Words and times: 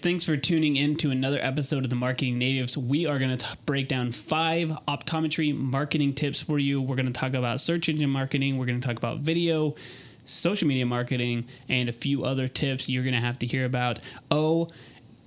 thanks 0.00 0.24
for 0.24 0.36
tuning 0.36 0.76
in 0.76 0.96
to 0.96 1.10
another 1.10 1.38
episode 1.42 1.84
of 1.84 1.90
the 1.90 1.96
Marketing 1.96 2.38
Natives. 2.38 2.76
We 2.76 3.04
are 3.04 3.18
going 3.18 3.36
to 3.36 3.46
break 3.66 3.86
down 3.86 4.12
five 4.12 4.68
optometry 4.88 5.54
marketing 5.54 6.14
tips 6.14 6.40
for 6.40 6.58
you. 6.58 6.80
We're 6.80 6.96
going 6.96 7.06
to 7.06 7.12
talk 7.12 7.34
about 7.34 7.60
search 7.60 7.88
engine 7.90 8.08
marketing, 8.08 8.56
we're 8.56 8.64
going 8.64 8.80
to 8.80 8.86
talk 8.86 8.96
about 8.96 9.18
video, 9.18 9.74
social 10.24 10.66
media 10.66 10.86
marketing, 10.86 11.48
and 11.68 11.88
a 11.88 11.92
few 11.92 12.24
other 12.24 12.48
tips 12.48 12.88
you're 12.88 13.02
going 13.02 13.14
to 13.14 13.20
have 13.20 13.38
to 13.40 13.46
hear 13.46 13.66
about. 13.66 13.98
Oh, 14.30 14.68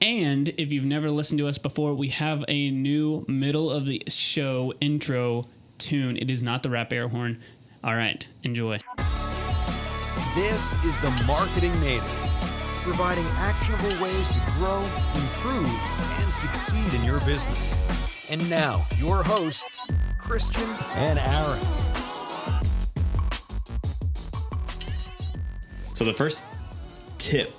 and 0.02 0.50
if 0.50 0.74
you've 0.74 0.86
never 0.86 1.12
listened 1.12 1.38
to 1.38 1.48
us 1.48 1.60
before, 1.60 1.94
we 1.94 2.08
have 2.10 2.44
a 2.48 2.72
new 2.72 3.26
middle 3.28 3.72
of 3.72 3.86
the 3.86 4.02
show 4.08 4.74
intro 4.82 5.48
tune. 5.78 6.18
It 6.18 6.32
is 6.32 6.42
not 6.42 6.64
the 6.64 6.72
rap 6.72 6.92
air 6.92 7.10
horn. 7.10 7.40
All 7.84 7.96
right, 7.96 8.28
enjoy. 8.42 8.80
This 10.36 10.74
is 10.84 11.00
the 11.00 11.12
Marketing 11.28 11.80
Natives, 11.80 12.34
providing 12.84 13.26
actionable 13.38 14.04
ways 14.04 14.30
to 14.30 14.40
grow, 14.58 14.80
improve, 15.16 16.22
and 16.22 16.32
succeed 16.32 16.94
in 16.94 17.04
your 17.06 17.22
business. 17.22 17.76
And 18.30 18.48
now, 18.50 18.86
your 18.98 19.24
hosts, 19.24 19.90
Christian 20.20 20.70
and 20.96 21.18
Aaron. 21.18 21.66
So 25.94 26.04
the 26.04 26.14
first 26.14 26.44
tip, 27.18 27.54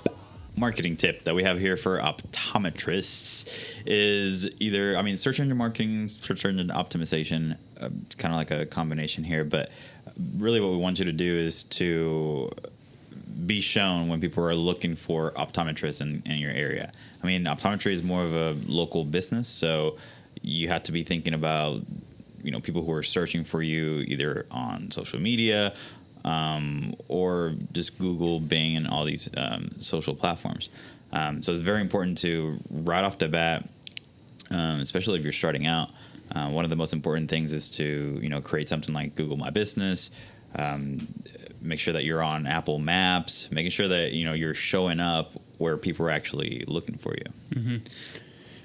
marketing 0.55 0.95
tip 0.95 1.23
that 1.23 1.33
we 1.33 1.41
have 1.41 1.59
here 1.59 1.75
for 1.75 1.99
optometrists 1.99 3.73
is 3.85 4.47
either, 4.59 4.95
I 4.95 5.01
mean, 5.01 5.17
search 5.17 5.39
engine 5.39 5.57
marketing, 5.57 6.07
search 6.07 6.45
engine 6.45 6.67
optimization. 6.67 7.57
Uh, 7.79 7.89
it's 8.05 8.15
kind 8.15 8.31
of 8.31 8.37
like 8.37 8.51
a 8.51 8.67
combination 8.67 9.23
here, 9.23 9.43
but 9.43 9.71
really 10.37 10.61
what 10.61 10.71
we 10.71 10.77
want 10.77 10.99
you 10.99 11.05
to 11.05 11.11
do 11.11 11.35
is 11.35 11.63
to 11.63 12.51
be 13.45 13.61
shown 13.61 14.07
when 14.07 14.21
people 14.21 14.43
are 14.43 14.55
looking 14.55 14.95
for 14.95 15.31
optometrists 15.31 16.01
in, 16.01 16.23
in 16.25 16.37
your 16.37 16.51
area. 16.51 16.91
I 17.23 17.27
mean, 17.27 17.43
optometry 17.43 17.91
is 17.91 18.03
more 18.03 18.23
of 18.23 18.33
a 18.33 18.55
local 18.65 19.03
business, 19.03 19.47
so 19.47 19.97
you 20.41 20.67
have 20.67 20.83
to 20.83 20.91
be 20.91 21.03
thinking 21.03 21.33
about 21.33 21.81
you 22.41 22.51
know 22.51 22.59
people 22.59 22.83
who 22.83 22.91
are 22.91 23.03
searching 23.03 23.43
for 23.43 23.61
you 23.61 24.05
either 24.07 24.45
on 24.51 24.91
social 24.91 25.19
media 25.19 25.73
um, 26.23 26.95
or 27.07 27.55
just 27.71 27.97
Google, 27.97 28.39
Bing, 28.39 28.77
and 28.77 28.87
all 28.87 29.05
these 29.05 29.29
um, 29.37 29.69
social 29.79 30.15
platforms. 30.15 30.69
Um, 31.11 31.41
so 31.41 31.51
it's 31.51 31.61
very 31.61 31.81
important 31.81 32.17
to 32.19 32.59
right 32.69 33.03
off 33.03 33.17
the 33.17 33.27
bat, 33.27 33.69
um, 34.51 34.79
especially 34.79 35.17
if 35.19 35.23
you're 35.23 35.31
starting 35.31 35.65
out. 35.67 35.89
Uh, 36.35 36.49
one 36.49 36.63
of 36.63 36.71
the 36.71 36.75
most 36.75 36.93
important 36.93 37.29
things 37.29 37.53
is 37.53 37.69
to 37.71 38.19
you 38.21 38.29
know 38.29 38.41
create 38.41 38.69
something 38.69 38.93
like 38.93 39.15
Google 39.15 39.37
My 39.37 39.49
Business. 39.49 40.11
Um, 40.55 41.07
make 41.65 41.79
sure 41.79 41.93
that 41.93 42.03
you're 42.05 42.23
on 42.23 42.45
Apple 42.47 42.79
Maps, 42.79 43.49
making 43.51 43.71
sure 43.71 43.87
that 43.87 44.11
you 44.13 44.25
know 44.25 44.33
you're 44.33 44.53
showing 44.53 44.99
up 44.99 45.33
where 45.57 45.77
people 45.77 46.05
are 46.05 46.11
actually 46.11 46.63
looking 46.67 46.97
for 46.97 47.13
you. 47.15 47.79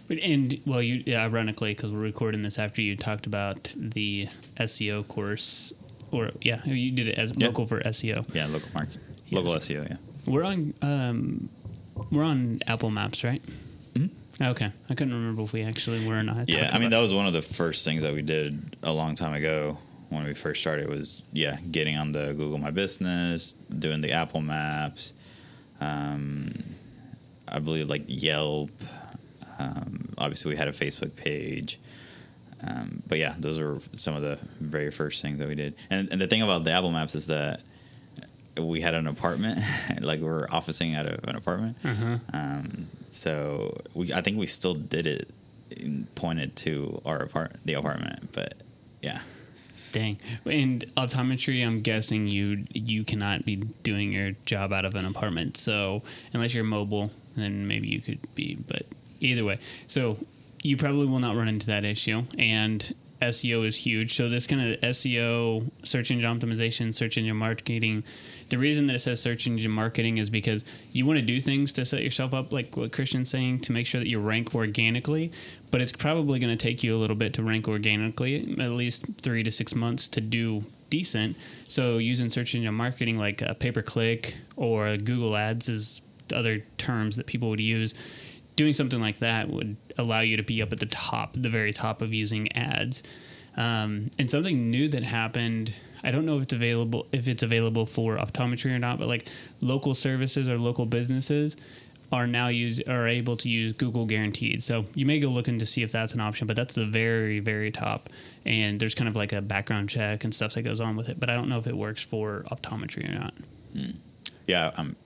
But- 0.08 0.18
And 0.18 0.60
well, 0.66 0.82
you 0.82 1.02
yeah, 1.06 1.22
ironically, 1.24 1.72
because 1.74 1.90
we're 1.92 1.98
recording 2.00 2.42
this 2.42 2.58
after 2.58 2.82
you 2.82 2.96
talked 2.96 3.26
about 3.26 3.72
the 3.76 4.28
SEO 4.56 5.06
course, 5.06 5.72
or 6.10 6.30
yeah, 6.42 6.64
you 6.64 6.90
did 6.90 7.06
it 7.08 7.16
as 7.18 7.32
Yeah. 7.36 7.46
local 7.46 7.66
for 7.66 7.80
SEO. 7.86 8.24
Yeah, 8.34 8.46
local 8.46 8.70
market, 8.74 8.96
local 9.30 9.52
SEO. 9.54 9.88
Yeah. 9.88 9.96
We're 10.26 10.42
on 10.44 10.74
um, 10.82 11.48
we're 12.10 12.24
on 12.24 12.60
Apple 12.66 12.90
Maps, 12.90 13.22
right? 13.24 13.42
Okay, 14.42 14.68
I 14.88 14.94
couldn't 14.94 15.12
remember 15.12 15.42
if 15.42 15.52
we 15.52 15.62
actually 15.62 16.06
were 16.06 16.18
or 16.18 16.22
not. 16.22 16.48
Yeah, 16.48 16.70
I 16.72 16.78
mean 16.78 16.88
that 16.90 16.98
was 17.00 17.12
one 17.12 17.26
of 17.26 17.34
the 17.34 17.42
first 17.42 17.84
things 17.84 18.02
that 18.02 18.14
we 18.14 18.22
did 18.22 18.74
a 18.82 18.90
long 18.90 19.14
time 19.14 19.34
ago 19.34 19.76
when 20.10 20.24
we 20.24 20.34
first 20.34 20.60
started 20.60 20.88
was 20.88 21.22
yeah 21.32 21.58
getting 21.70 21.96
on 21.96 22.12
the 22.12 22.34
Google 22.34 22.58
My 22.58 22.70
Business, 22.70 23.54
doing 23.78 24.00
the 24.00 24.12
Apple 24.12 24.40
Maps, 24.40 25.14
um, 25.80 26.62
I 27.48 27.58
believe 27.58 27.88
like 27.88 28.04
Yelp. 28.06 28.70
Um, 29.58 30.12
obviously, 30.18 30.50
we 30.50 30.56
had 30.56 30.68
a 30.68 30.72
Facebook 30.72 31.16
page. 31.16 31.80
Um, 32.62 33.02
but 33.06 33.18
yeah, 33.18 33.34
those 33.38 33.58
are 33.58 33.80
some 33.96 34.14
of 34.14 34.22
the 34.22 34.38
very 34.60 34.90
first 34.90 35.22
things 35.22 35.38
that 35.38 35.48
we 35.48 35.54
did. 35.54 35.74
And, 35.88 36.08
and 36.12 36.20
the 36.20 36.26
thing 36.26 36.42
about 36.42 36.64
the 36.64 36.72
Apple 36.72 36.90
Maps 36.90 37.14
is 37.14 37.26
that 37.28 37.62
we 38.58 38.80
had 38.82 38.94
an 38.94 39.06
apartment, 39.06 39.60
like 40.00 40.20
we 40.20 40.26
were 40.26 40.46
officing 40.50 40.94
out 40.94 41.06
of 41.06 41.24
an 41.24 41.36
apartment. 41.36 41.76
Um, 42.32 42.88
so 43.08 43.80
we, 43.94 44.12
I 44.12 44.20
think 44.20 44.38
we 44.38 44.46
still 44.46 44.74
did 44.74 45.06
it 45.06 45.30
pointed 46.14 46.56
to 46.56 47.00
our 47.06 47.18
apart, 47.20 47.56
the 47.64 47.74
apartment. 47.74 48.30
But 48.32 48.54
yeah, 49.00 49.20
Dang. 49.92 50.18
And 50.44 50.84
optometry, 50.96 51.66
I'm 51.66 51.80
guessing 51.80 52.28
you 52.28 52.64
you 52.72 53.04
cannot 53.04 53.44
be 53.44 53.56
doing 53.56 54.12
your 54.12 54.32
job 54.46 54.72
out 54.72 54.84
of 54.84 54.94
an 54.94 55.04
apartment. 55.04 55.56
So 55.56 56.02
unless 56.32 56.54
you're 56.54 56.64
mobile, 56.64 57.10
then 57.36 57.66
maybe 57.66 57.88
you 57.88 58.00
could 58.00 58.20
be. 58.34 58.54
But 58.54 58.86
either 59.20 59.44
way, 59.44 59.58
so 59.86 60.18
you 60.62 60.76
probably 60.76 61.06
will 61.06 61.18
not 61.18 61.36
run 61.36 61.48
into 61.48 61.66
that 61.66 61.84
issue. 61.84 62.24
And 62.38 62.94
SEO 63.20 63.66
is 63.66 63.76
huge. 63.76 64.14
So 64.14 64.28
this 64.28 64.46
kind 64.46 64.72
of 64.72 64.80
SEO, 64.80 65.70
search 65.82 66.10
engine 66.10 66.30
optimization, 66.30 66.94
search 66.94 67.18
engine 67.18 67.36
marketing. 67.36 68.04
The 68.48 68.58
reason 68.58 68.86
that 68.86 68.96
it 68.96 68.98
says 69.00 69.20
search 69.20 69.46
engine 69.46 69.70
marketing 69.70 70.18
is 70.18 70.30
because 70.30 70.64
you 70.92 71.06
want 71.06 71.18
to 71.18 71.24
do 71.24 71.40
things 71.40 71.72
to 71.72 71.84
set 71.84 72.02
yourself 72.02 72.34
up, 72.34 72.52
like 72.52 72.76
what 72.76 72.92
Christian's 72.92 73.30
saying, 73.30 73.60
to 73.60 73.72
make 73.72 73.86
sure 73.86 74.00
that 74.00 74.08
you 74.08 74.20
rank 74.20 74.54
organically. 74.54 75.32
But 75.70 75.80
it's 75.80 75.92
probably 75.92 76.38
going 76.38 76.56
to 76.56 76.62
take 76.62 76.82
you 76.82 76.96
a 76.96 76.98
little 76.98 77.16
bit 77.16 77.34
to 77.34 77.42
rank 77.42 77.68
organically, 77.68 78.56
at 78.58 78.70
least 78.70 79.04
three 79.20 79.42
to 79.42 79.50
six 79.50 79.74
months 79.74 80.08
to 80.08 80.20
do 80.20 80.64
decent. 80.88 81.36
So 81.68 81.98
using 81.98 82.30
search 82.30 82.54
engine 82.54 82.74
marketing 82.74 83.18
like 83.18 83.42
uh, 83.42 83.54
pay 83.54 83.70
per 83.70 83.82
click 83.82 84.34
or 84.56 84.96
Google 84.96 85.36
Ads 85.36 85.68
is 85.68 86.02
other 86.32 86.60
terms 86.78 87.16
that 87.16 87.26
people 87.26 87.48
would 87.50 87.60
use. 87.60 87.94
Doing 88.60 88.74
something 88.74 89.00
like 89.00 89.20
that 89.20 89.48
would 89.48 89.78
allow 89.96 90.20
you 90.20 90.36
to 90.36 90.42
be 90.42 90.60
up 90.60 90.70
at 90.70 90.80
the 90.80 90.84
top, 90.84 91.32
the 91.32 91.48
very 91.48 91.72
top 91.72 92.02
of 92.02 92.12
using 92.12 92.52
ads. 92.52 93.02
Um, 93.56 94.10
and 94.18 94.30
something 94.30 94.70
new 94.70 94.86
that 94.90 95.02
happened, 95.02 95.72
I 96.04 96.10
don't 96.10 96.26
know 96.26 96.36
if 96.36 96.42
it's 96.42 96.52
available 96.52 97.06
if 97.10 97.26
it's 97.26 97.42
available 97.42 97.86
for 97.86 98.18
optometry 98.18 98.66
or 98.66 98.78
not, 98.78 98.98
but 98.98 99.08
like 99.08 99.30
local 99.62 99.94
services 99.94 100.46
or 100.46 100.58
local 100.58 100.84
businesses 100.84 101.56
are 102.12 102.26
now 102.26 102.48
use 102.48 102.82
are 102.86 103.08
able 103.08 103.38
to 103.38 103.48
use 103.48 103.72
Google 103.72 104.04
Guaranteed. 104.04 104.62
So 104.62 104.84
you 104.94 105.06
may 105.06 105.20
go 105.20 105.28
looking 105.28 105.58
to 105.60 105.64
see 105.64 105.82
if 105.82 105.90
that's 105.90 106.12
an 106.12 106.20
option, 106.20 106.46
but 106.46 106.54
that's 106.54 106.74
the 106.74 106.84
very 106.84 107.40
very 107.40 107.70
top. 107.70 108.10
And 108.44 108.78
there's 108.78 108.94
kind 108.94 109.08
of 109.08 109.16
like 109.16 109.32
a 109.32 109.40
background 109.40 109.88
check 109.88 110.22
and 110.22 110.34
stuff 110.34 110.52
that 110.52 110.64
goes 110.64 110.82
on 110.82 110.96
with 110.96 111.08
it, 111.08 111.18
but 111.18 111.30
I 111.30 111.34
don't 111.34 111.48
know 111.48 111.56
if 111.56 111.66
it 111.66 111.78
works 111.78 112.02
for 112.02 112.42
optometry 112.52 113.08
or 113.08 113.18
not. 113.18 113.32
yeah, 114.46 114.70
I'm 114.76 114.96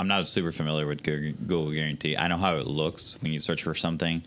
I'm 0.00 0.08
not 0.08 0.26
super 0.26 0.50
familiar 0.50 0.86
with 0.86 1.02
Google 1.02 1.70
Guarantee. 1.72 2.16
I 2.16 2.26
know 2.28 2.38
how 2.38 2.56
it 2.56 2.66
looks 2.66 3.18
when 3.20 3.32
you 3.32 3.38
search 3.38 3.64
for 3.64 3.74
something, 3.74 4.22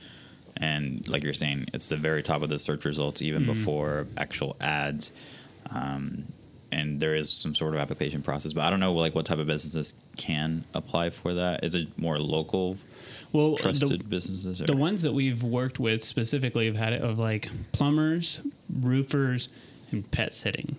and 0.55 1.05
like 1.07 1.23
you're 1.23 1.33
saying, 1.33 1.69
it's 1.73 1.89
the 1.89 1.97
very 1.97 2.21
top 2.21 2.43
of 2.43 2.49
the 2.49 2.59
search 2.59 2.85
results, 2.85 3.23
even 3.23 3.47
before 3.47 4.05
actual 4.15 4.55
ads. 4.61 5.11
Um, 5.71 6.25
and 6.71 6.99
there 6.99 7.15
is 7.15 7.31
some 7.31 7.55
sort 7.55 7.73
of 7.73 7.79
application 7.79 8.21
process, 8.21 8.53
but 8.53 8.63
I 8.65 8.69
don't 8.69 8.79
know 8.81 8.93
like 8.93 9.15
what 9.15 9.25
type 9.25 9.39
of 9.39 9.47
businesses 9.47 9.95
can 10.15 10.63
apply 10.75 11.09
for 11.09 11.33
that. 11.33 11.63
Is 11.63 11.73
it 11.73 11.97
more 11.97 12.19
local, 12.19 12.77
Well, 13.31 13.55
trusted 13.55 14.01
the, 14.01 14.03
businesses? 14.03 14.61
Or? 14.61 14.65
the 14.65 14.77
ones 14.77 15.01
that 15.01 15.13
we've 15.13 15.41
worked 15.41 15.79
with 15.79 16.03
specifically 16.03 16.67
have 16.67 16.77
had 16.77 16.93
it 16.93 17.01
of 17.01 17.17
like 17.17 17.49
plumbers, 17.71 18.41
roofers, 18.71 19.49
and 19.91 20.09
pet 20.11 20.35
sitting. 20.35 20.77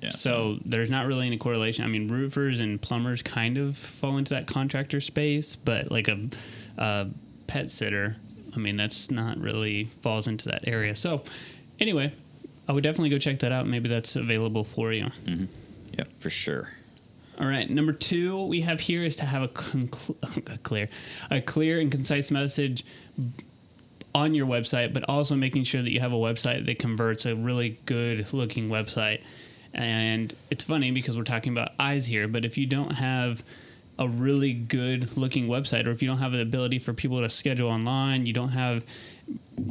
Yeah, 0.00 0.10
So 0.10 0.58
there's 0.64 0.90
not 0.90 1.06
really 1.06 1.26
any 1.26 1.36
correlation. 1.36 1.84
I 1.84 1.88
mean, 1.88 2.08
roofers 2.08 2.60
and 2.60 2.80
plumbers 2.80 3.22
kind 3.22 3.58
of 3.58 3.76
fall 3.76 4.16
into 4.16 4.34
that 4.34 4.46
contractor 4.46 5.00
space, 5.00 5.56
but 5.56 5.90
like 5.90 6.08
a, 6.08 6.28
a 6.78 7.08
pet 7.46 7.70
sitter, 7.70 8.16
I 8.54 8.58
mean, 8.58 8.76
that's 8.76 9.10
not 9.10 9.38
really 9.38 9.90
falls 10.00 10.26
into 10.26 10.48
that 10.48 10.66
area. 10.66 10.94
So 10.94 11.22
anyway, 11.78 12.12
I 12.68 12.72
would 12.72 12.82
definitely 12.82 13.10
go 13.10 13.18
check 13.18 13.40
that 13.40 13.52
out. 13.52 13.66
Maybe 13.66 13.88
that's 13.88 14.16
available 14.16 14.64
for 14.64 14.92
you. 14.92 15.06
Mm-hmm. 15.26 15.44
yeah, 15.92 16.04
for 16.18 16.30
sure. 16.30 16.70
All 17.38 17.46
right, 17.46 17.68
number 17.70 17.92
two 17.92 18.44
we 18.44 18.60
have 18.62 18.80
here 18.80 19.02
is 19.02 19.16
to 19.16 19.24
have 19.24 19.42
a, 19.42 19.48
conclu- 19.48 20.16
a 20.54 20.58
clear, 20.58 20.88
a 21.30 21.40
clear 21.40 21.80
and 21.80 21.90
concise 21.90 22.30
message 22.30 22.84
on 24.14 24.34
your 24.34 24.46
website, 24.46 24.92
but 24.92 25.04
also 25.08 25.34
making 25.34 25.64
sure 25.64 25.82
that 25.82 25.90
you 25.90 26.00
have 26.00 26.12
a 26.12 26.16
website 26.16 26.66
that 26.66 26.78
converts 26.78 27.26
a 27.26 27.34
really 27.34 27.78
good 27.86 28.32
looking 28.32 28.68
website. 28.68 29.22
And 29.72 30.34
it's 30.50 30.64
funny 30.64 30.90
because 30.90 31.16
we're 31.16 31.24
talking 31.24 31.52
about 31.52 31.72
eyes 31.78 32.06
here, 32.06 32.26
but 32.26 32.44
if 32.44 32.58
you 32.58 32.66
don't 32.66 32.92
have 32.92 33.42
a 33.98 34.08
really 34.08 34.54
good 34.54 35.16
looking 35.16 35.46
website, 35.46 35.86
or 35.86 35.90
if 35.90 36.02
you 36.02 36.08
don't 36.08 36.18
have 36.18 36.32
the 36.32 36.40
ability 36.40 36.78
for 36.78 36.94
people 36.94 37.20
to 37.20 37.28
schedule 37.28 37.68
online, 37.68 38.24
you 38.24 38.32
don't 38.32 38.48
have 38.48 38.84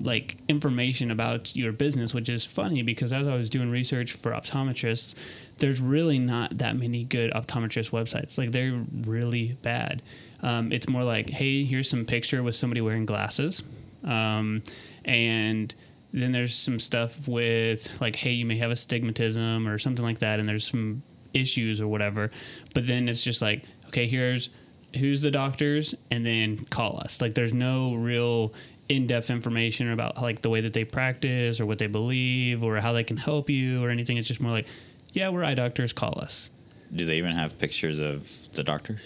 like 0.04 0.38
information 0.48 1.10
about 1.10 1.56
your 1.56 1.72
business, 1.72 2.13
which 2.13 2.30
is 2.30 2.46
funny 2.46 2.84
because 2.84 3.12
as 3.12 3.28
I 3.28 3.36
was 3.36 3.50
doing 3.50 3.72
research 3.72 4.13
for 4.13 4.31
optometrists, 4.31 5.16
there's 5.57 5.81
really 5.81 6.19
not 6.19 6.60
that 6.60 6.78
many 6.78 7.04
good 7.04 7.31
optometrist 7.34 7.90
websites. 7.90 8.38
Like 8.38 8.51
they're 8.51 8.86
really 9.01 9.57
bad. 9.63 10.04
Um, 10.42 10.72
it's 10.72 10.88
more 10.88 11.04
like, 11.04 11.30
hey, 11.30 11.63
here's 11.63 11.90
some 11.90 12.06
picture 12.06 12.44
with 12.44 12.56
somebody 12.56 12.81
wearing 12.81 13.06
glasses, 13.06 13.63
um, 14.04 14.63
and 15.04 15.74
then 16.12 16.32
there's 16.32 16.56
some 16.56 16.80
stuff 16.80 17.28
with 17.28 18.00
like, 18.02 18.16
hey, 18.16 18.32
you 18.32 18.46
may 18.46 18.58
have 18.58 18.72
astigmatism 18.72 19.68
or 19.68 19.78
something 19.78 20.04
like 20.04 20.20
that, 20.20 20.40
and 20.40 20.50
there's 20.50 20.68
some 20.68 21.04
issues 21.34 21.80
or 21.80 21.88
whatever. 21.88 22.32
But 22.74 22.88
then 22.88 23.08
it's 23.08 23.22
just 23.22 23.42
like, 23.42 23.66
okay, 23.88 24.08
here's 24.08 24.50
who's 24.98 25.22
the 25.22 25.32
doctors, 25.32 25.94
and 26.10 26.26
then 26.26 26.66
call 26.66 27.00
us. 27.00 27.22
Like 27.22 27.36
there's 27.36 27.54
no 27.54 27.94
real 27.94 28.54
in-depth 28.90 29.30
information 29.30 29.92
about 29.92 30.20
like 30.20 30.42
the 30.42 30.50
way 30.50 30.62
that 30.62 30.74
they 30.74 30.84
practice 30.84 31.60
or 31.60 31.68
what 31.68 31.78
they 31.78 31.86
believe 31.86 32.64
or 32.64 32.78
how 32.78 32.92
they 32.92 33.04
can 33.04 33.18
help 33.18 33.50
you 33.50 33.84
or 33.84 33.92
anything. 33.92 34.18
It's 34.18 34.28
just 34.28 34.42
more 34.42 34.52
like, 34.52 34.68
yeah, 35.14 35.30
we're 35.30 35.44
eye 35.44 35.54
doctors. 35.54 35.94
Call 35.94 36.20
us. 36.20 36.50
Do 36.92 37.06
they 37.06 37.18
even 37.18 37.34
have 37.34 37.60
pictures 37.60 38.00
of 38.00 38.52
the 38.54 38.64
doctors? 38.64 39.00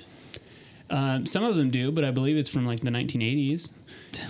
Um, 0.89 1.25
some 1.25 1.43
of 1.43 1.55
them 1.55 1.71
do, 1.71 1.91
but 1.91 2.03
I 2.03 2.11
believe 2.11 2.37
it's 2.37 2.49
from 2.49 2.65
like 2.65 2.81
the 2.81 2.91
1980s. 2.91 3.71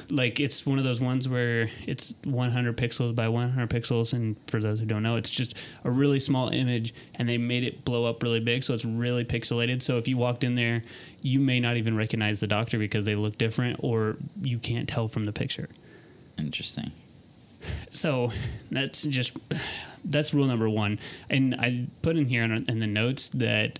Like 0.09 0.39
it's 0.39 0.65
one 0.65 0.77
of 0.77 0.85
those 0.85 1.01
ones 1.01 1.27
where 1.27 1.69
it's 1.85 2.13
100 2.23 2.77
pixels 2.77 3.13
by 3.15 3.27
100 3.27 3.69
pixels, 3.69 4.13
and 4.13 4.37
for 4.47 4.59
those 4.59 4.79
who 4.79 4.85
don't 4.85 5.03
know, 5.03 5.15
it's 5.15 5.29
just 5.29 5.57
a 5.83 5.91
really 5.91 6.19
small 6.19 6.49
image, 6.49 6.93
and 7.15 7.27
they 7.27 7.37
made 7.37 7.63
it 7.63 7.83
blow 7.83 8.05
up 8.05 8.23
really 8.23 8.39
big, 8.39 8.63
so 8.63 8.73
it's 8.73 8.85
really 8.85 9.25
pixelated. 9.25 9.81
So 9.81 9.97
if 9.97 10.07
you 10.07 10.15
walked 10.15 10.43
in 10.43 10.55
there, 10.55 10.83
you 11.21 11.39
may 11.39 11.59
not 11.59 11.75
even 11.75 11.97
recognize 11.97 12.39
the 12.39 12.47
doctor 12.47 12.77
because 12.77 13.03
they 13.03 13.15
look 13.15 13.37
different, 13.37 13.79
or 13.81 14.17
you 14.41 14.59
can't 14.59 14.87
tell 14.87 15.07
from 15.07 15.25
the 15.25 15.33
picture. 15.33 15.67
Interesting. 16.37 16.91
So 17.89 18.31
that's 18.71 19.03
just 19.03 19.35
that's 20.05 20.33
rule 20.33 20.47
number 20.47 20.69
one, 20.69 20.99
and 21.29 21.55
I 21.55 21.87
put 22.01 22.15
in 22.15 22.27
here 22.27 22.43
in, 22.43 22.65
in 22.69 22.79
the 22.79 22.87
notes 22.87 23.29
that 23.29 23.79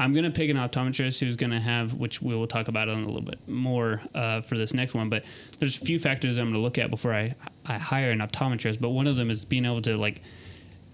I'm 0.00 0.14
going 0.14 0.24
to 0.24 0.30
pick 0.30 0.48
an 0.48 0.56
optometrist 0.56 1.20
who's 1.20 1.36
going 1.36 1.50
to 1.50 1.60
have, 1.60 1.92
which 1.92 2.22
we 2.22 2.34
will 2.34 2.46
talk 2.46 2.68
about 2.68 2.88
in 2.88 3.02
a 3.02 3.06
little 3.06 3.20
bit 3.20 3.46
more 3.46 4.00
uh, 4.14 4.40
for 4.40 4.56
this 4.56 4.72
next 4.72 4.94
one. 4.94 5.10
But 5.10 5.24
there's 5.58 5.76
a 5.76 5.84
few 5.84 5.98
factors 5.98 6.38
I'm 6.38 6.46
going 6.46 6.54
to 6.54 6.60
look 6.60 6.78
at 6.78 6.90
before 6.90 7.12
I 7.12 7.34
I 7.66 7.76
hire 7.76 8.10
an 8.10 8.20
optometrist. 8.20 8.80
But 8.80 8.88
one 8.90 9.06
of 9.06 9.16
them 9.16 9.30
is 9.30 9.44
being 9.44 9.66
able 9.66 9.82
to 9.82 9.98
like 9.98 10.22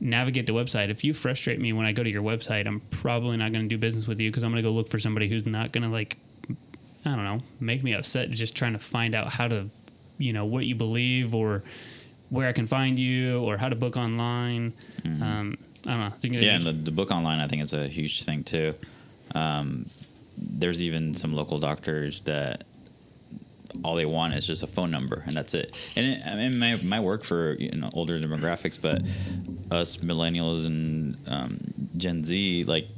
navigate 0.01 0.47
the 0.47 0.53
website. 0.53 0.89
If 0.89 1.05
you 1.05 1.15
frustrate 1.15 1.61
me 1.61 1.73
when 1.73 1.87
I 1.87 1.93
go 1.93 2.03
to 2.03 2.11
your 2.11 2.25
website, 2.25 2.67
I'm 2.67 2.81
probably 2.91 3.37
not 3.37 3.53
going 3.53 3.65
to 3.65 3.69
do 3.69 3.79
business 3.79 4.09
with 4.09 4.19
you 4.19 4.29
because 4.29 4.43
I'm 4.43 4.51
going 4.51 4.63
to 4.63 4.69
go 4.69 4.75
look 4.75 4.89
for 4.89 4.99
somebody 4.99 5.29
who's 5.29 5.47
not 5.47 5.71
going 5.71 5.85
to 5.85 5.89
like 5.89 6.17
I 7.05 7.11
don't 7.15 7.25
know 7.25 7.43
make 7.61 7.85
me 7.85 7.95
upset 7.95 8.31
just 8.31 8.57
trying 8.57 8.73
to 8.73 8.81
find 8.81 9.15
out 9.15 9.29
how 9.33 9.47
to 9.47 9.69
you 10.19 10.33
know 10.33 10.45
what 10.45 10.67
you 10.67 10.75
believe 10.75 11.33
or 11.33 11.63
where 12.31 12.49
I 12.49 12.53
can 12.53 12.67
find 12.67 12.99
you 12.99 13.41
or 13.45 13.57
how 13.57 13.69
to 13.69 13.77
book 13.77 13.97
online. 13.97 14.73
Um, 15.23 15.59
I 15.87 15.91
don't 15.91 16.01
know. 16.01 16.13
Yeah, 16.43 16.57
and 16.57 16.65
the, 16.67 16.73
the 16.73 16.91
book 16.91 17.13
online, 17.13 17.39
I 17.39 17.47
think, 17.47 17.63
is 17.63 17.73
a 17.73 17.87
huge 17.87 18.25
thing 18.25 18.43
too. 18.43 18.75
Um, 19.37 19.87
there's 20.37 20.83
even 20.83 21.15
some 21.15 21.35
local 21.35 21.59
doctors 21.59 22.21
that 22.23 22.65
all 23.85 23.95
they 23.95 24.07
want 24.07 24.35
is 24.35 24.47
just 24.47 24.63
a 24.63 24.67
phone 24.67 24.91
number, 24.91 25.23
and 25.27 25.37
that's 25.37 25.55
it. 25.55 25.77
And 25.97 26.07
it, 26.07 26.23
I 26.27 26.35
mean, 26.37 26.59
my 26.59 26.77
my 26.83 27.01
work 27.01 27.25
for 27.25 27.55
you 27.59 27.71
know 27.73 27.91
older 27.93 28.15
demographics, 28.19 28.81
but 28.81 29.03
us 29.71 29.99
millennials 29.99 30.67
and 30.67 31.17
um, 31.29 31.61
Gen 31.97 32.25
Z, 32.25 32.65
like 32.65 32.89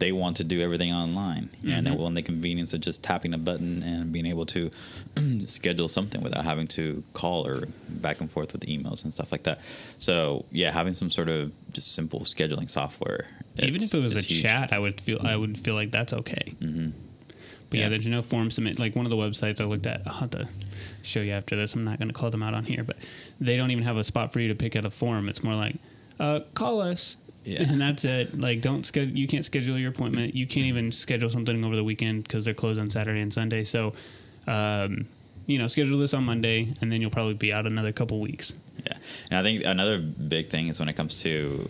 they 0.00 0.12
want 0.12 0.38
to 0.38 0.44
do 0.44 0.60
everything 0.60 0.92
online, 0.92 1.50
you 1.62 1.70
know, 1.70 1.76
and 1.76 1.86
they 1.86 1.90
want 1.90 2.14
the 2.14 2.22
convenience 2.22 2.72
of 2.72 2.80
just 2.80 3.04
tapping 3.04 3.34
a 3.34 3.38
button 3.38 3.82
and 3.82 4.12
being 4.12 4.26
able 4.26 4.46
to 4.46 4.70
schedule 5.46 5.88
something 5.88 6.22
without 6.22 6.44
having 6.44 6.66
to 6.68 7.04
call 7.12 7.46
or 7.46 7.66
back 7.88 8.20
and 8.20 8.30
forth 8.30 8.52
with 8.52 8.62
emails 8.62 9.04
and 9.04 9.12
stuff 9.12 9.30
like 9.30 9.42
that. 9.44 9.60
So 9.98 10.46
yeah, 10.50 10.72
having 10.72 10.94
some 10.94 11.10
sort 11.10 11.28
of 11.28 11.52
just 11.72 11.94
simple 11.94 12.20
scheduling 12.20 12.68
software. 12.68 13.28
even 13.58 13.82
if 13.82 13.94
it 13.94 14.00
was 14.00 14.16
a 14.16 14.22
huge. 14.22 14.42
chat, 14.42 14.72
I 14.72 14.78
would 14.78 15.00
feel 15.00 15.18
I 15.22 15.36
would 15.36 15.58
feel 15.58 15.74
like 15.74 15.90
that's 15.92 16.12
okay. 16.12 16.54
Mm-hmm. 16.60 16.90
But 17.68 17.78
yeah. 17.78 17.84
Yeah. 17.84 17.88
there's 17.90 18.06
no 18.06 18.22
form 18.22 18.50
submit. 18.50 18.80
Like 18.80 18.96
one 18.96 19.06
of 19.06 19.10
the 19.10 19.16
websites 19.16 19.60
I 19.60 19.64
looked 19.64 19.86
at, 19.86 20.02
I'll 20.06 20.14
have 20.14 20.30
to 20.30 20.48
show 21.02 21.20
you 21.20 21.32
after 21.32 21.56
this. 21.56 21.74
I'm 21.74 21.84
not 21.84 21.98
going 21.98 22.08
to 22.08 22.14
call 22.14 22.30
them 22.30 22.42
out 22.42 22.54
on 22.54 22.64
here, 22.64 22.82
but 22.82 22.96
they 23.38 23.56
don't 23.56 23.70
even 23.70 23.84
have 23.84 23.96
a 23.96 24.04
spot 24.04 24.32
for 24.32 24.40
you 24.40 24.48
to 24.48 24.54
pick 24.54 24.74
out 24.74 24.84
a 24.84 24.90
form. 24.90 25.28
It's 25.28 25.44
more 25.44 25.54
like, 25.54 25.76
uh, 26.18 26.40
call 26.54 26.80
us. 26.80 27.16
Yeah. 27.44 27.62
And 27.62 27.80
that's 27.80 28.04
it. 28.04 28.38
Like, 28.38 28.60
don't 28.60 28.84
schedule. 28.84 29.16
You 29.16 29.26
can't 29.26 29.44
schedule 29.44 29.78
your 29.78 29.90
appointment. 29.90 30.34
You 30.34 30.46
can't 30.46 30.66
even 30.66 30.92
schedule 30.92 31.30
something 31.30 31.64
over 31.64 31.74
the 31.74 31.84
weekend 31.84 32.24
because 32.24 32.44
they're 32.44 32.54
closed 32.54 32.78
on 32.78 32.90
Saturday 32.90 33.20
and 33.20 33.32
Sunday. 33.32 33.64
So, 33.64 33.94
um, 34.46 35.06
you 35.46 35.58
know, 35.58 35.66
schedule 35.66 35.98
this 35.98 36.14
on 36.14 36.24
Monday, 36.24 36.74
and 36.80 36.92
then 36.92 37.00
you'll 37.00 37.10
probably 37.10 37.34
be 37.34 37.52
out 37.52 37.66
another 37.66 37.92
couple 37.92 38.20
weeks. 38.20 38.54
Yeah, 38.84 38.96
and 39.30 39.38
I 39.38 39.42
think 39.42 39.64
another 39.64 39.98
big 39.98 40.46
thing 40.46 40.68
is 40.68 40.78
when 40.78 40.88
it 40.88 40.94
comes 40.94 41.22
to, 41.22 41.68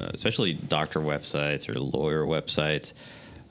uh, 0.00 0.10
especially 0.12 0.54
doctor 0.54 1.00
websites 1.00 1.68
or 1.68 1.78
lawyer 1.78 2.24
websites. 2.24 2.92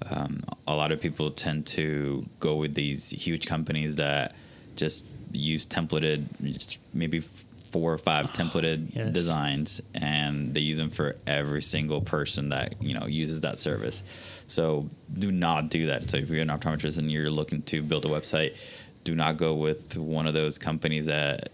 Um, 0.10 0.44
a 0.68 0.76
lot 0.76 0.92
of 0.92 1.02
people 1.02 1.32
tend 1.32 1.66
to 1.68 2.26
go 2.40 2.56
with 2.56 2.74
these 2.74 3.10
huge 3.10 3.46
companies 3.46 3.96
that 3.96 4.36
just 4.76 5.06
use 5.32 5.66
templated, 5.66 6.26
just 6.42 6.80
maybe 6.94 7.24
four 7.74 7.92
or 7.92 7.98
five 7.98 8.32
templated 8.34 8.96
yes. 8.96 9.12
designs, 9.12 9.82
and 9.94 10.54
they 10.54 10.62
use 10.62 10.78
them 10.78 10.90
for 10.90 11.18
every 11.28 11.62
single 11.62 12.00
person 12.00 12.50
that 12.50 12.82
you 12.82 12.98
know 12.98 13.06
uses 13.06 13.42
that 13.42 13.60
service. 13.60 14.04
So 14.48 14.90
do 15.12 15.32
not 15.32 15.70
do 15.70 15.88
that. 15.88 16.10
So 16.10 16.18
if 16.18 16.30
you're 16.30 16.42
an 16.42 16.48
optometrist 16.48 16.98
and 16.98 17.12
you're 17.12 17.30
looking 17.30 17.64
to 17.64 17.82
build 17.82 18.06
a 18.06 18.10
website, 18.10 18.58
do 19.04 19.16
not 19.16 19.38
go 19.38 19.56
with 19.56 19.98
one 19.98 20.28
of 20.28 20.34
those 20.34 20.58
companies 20.58 21.08
that 21.08 21.50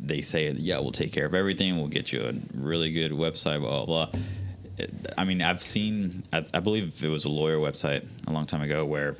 they 0.00 0.20
say, 0.20 0.50
yeah, 0.50 0.78
we'll 0.78 0.92
take 0.92 1.12
care 1.12 1.26
of 1.26 1.34
everything. 1.34 1.76
We'll 1.76 1.88
get 1.88 2.12
you 2.12 2.22
a 2.22 2.32
really 2.54 2.92
good 2.92 3.12
website, 3.12 3.60
blah, 3.60 3.84
blah, 3.84 4.06
blah. 4.06 4.20
I 5.18 5.24
mean, 5.24 5.42
I've 5.42 5.62
seen, 5.62 6.22
I, 6.32 6.44
I 6.54 6.60
believe 6.60 7.02
it 7.04 7.08
was 7.08 7.24
a 7.24 7.28
lawyer 7.28 7.58
website 7.58 8.06
a 8.26 8.32
long 8.32 8.46
time 8.46 8.62
ago 8.62 8.84
where 8.84 9.16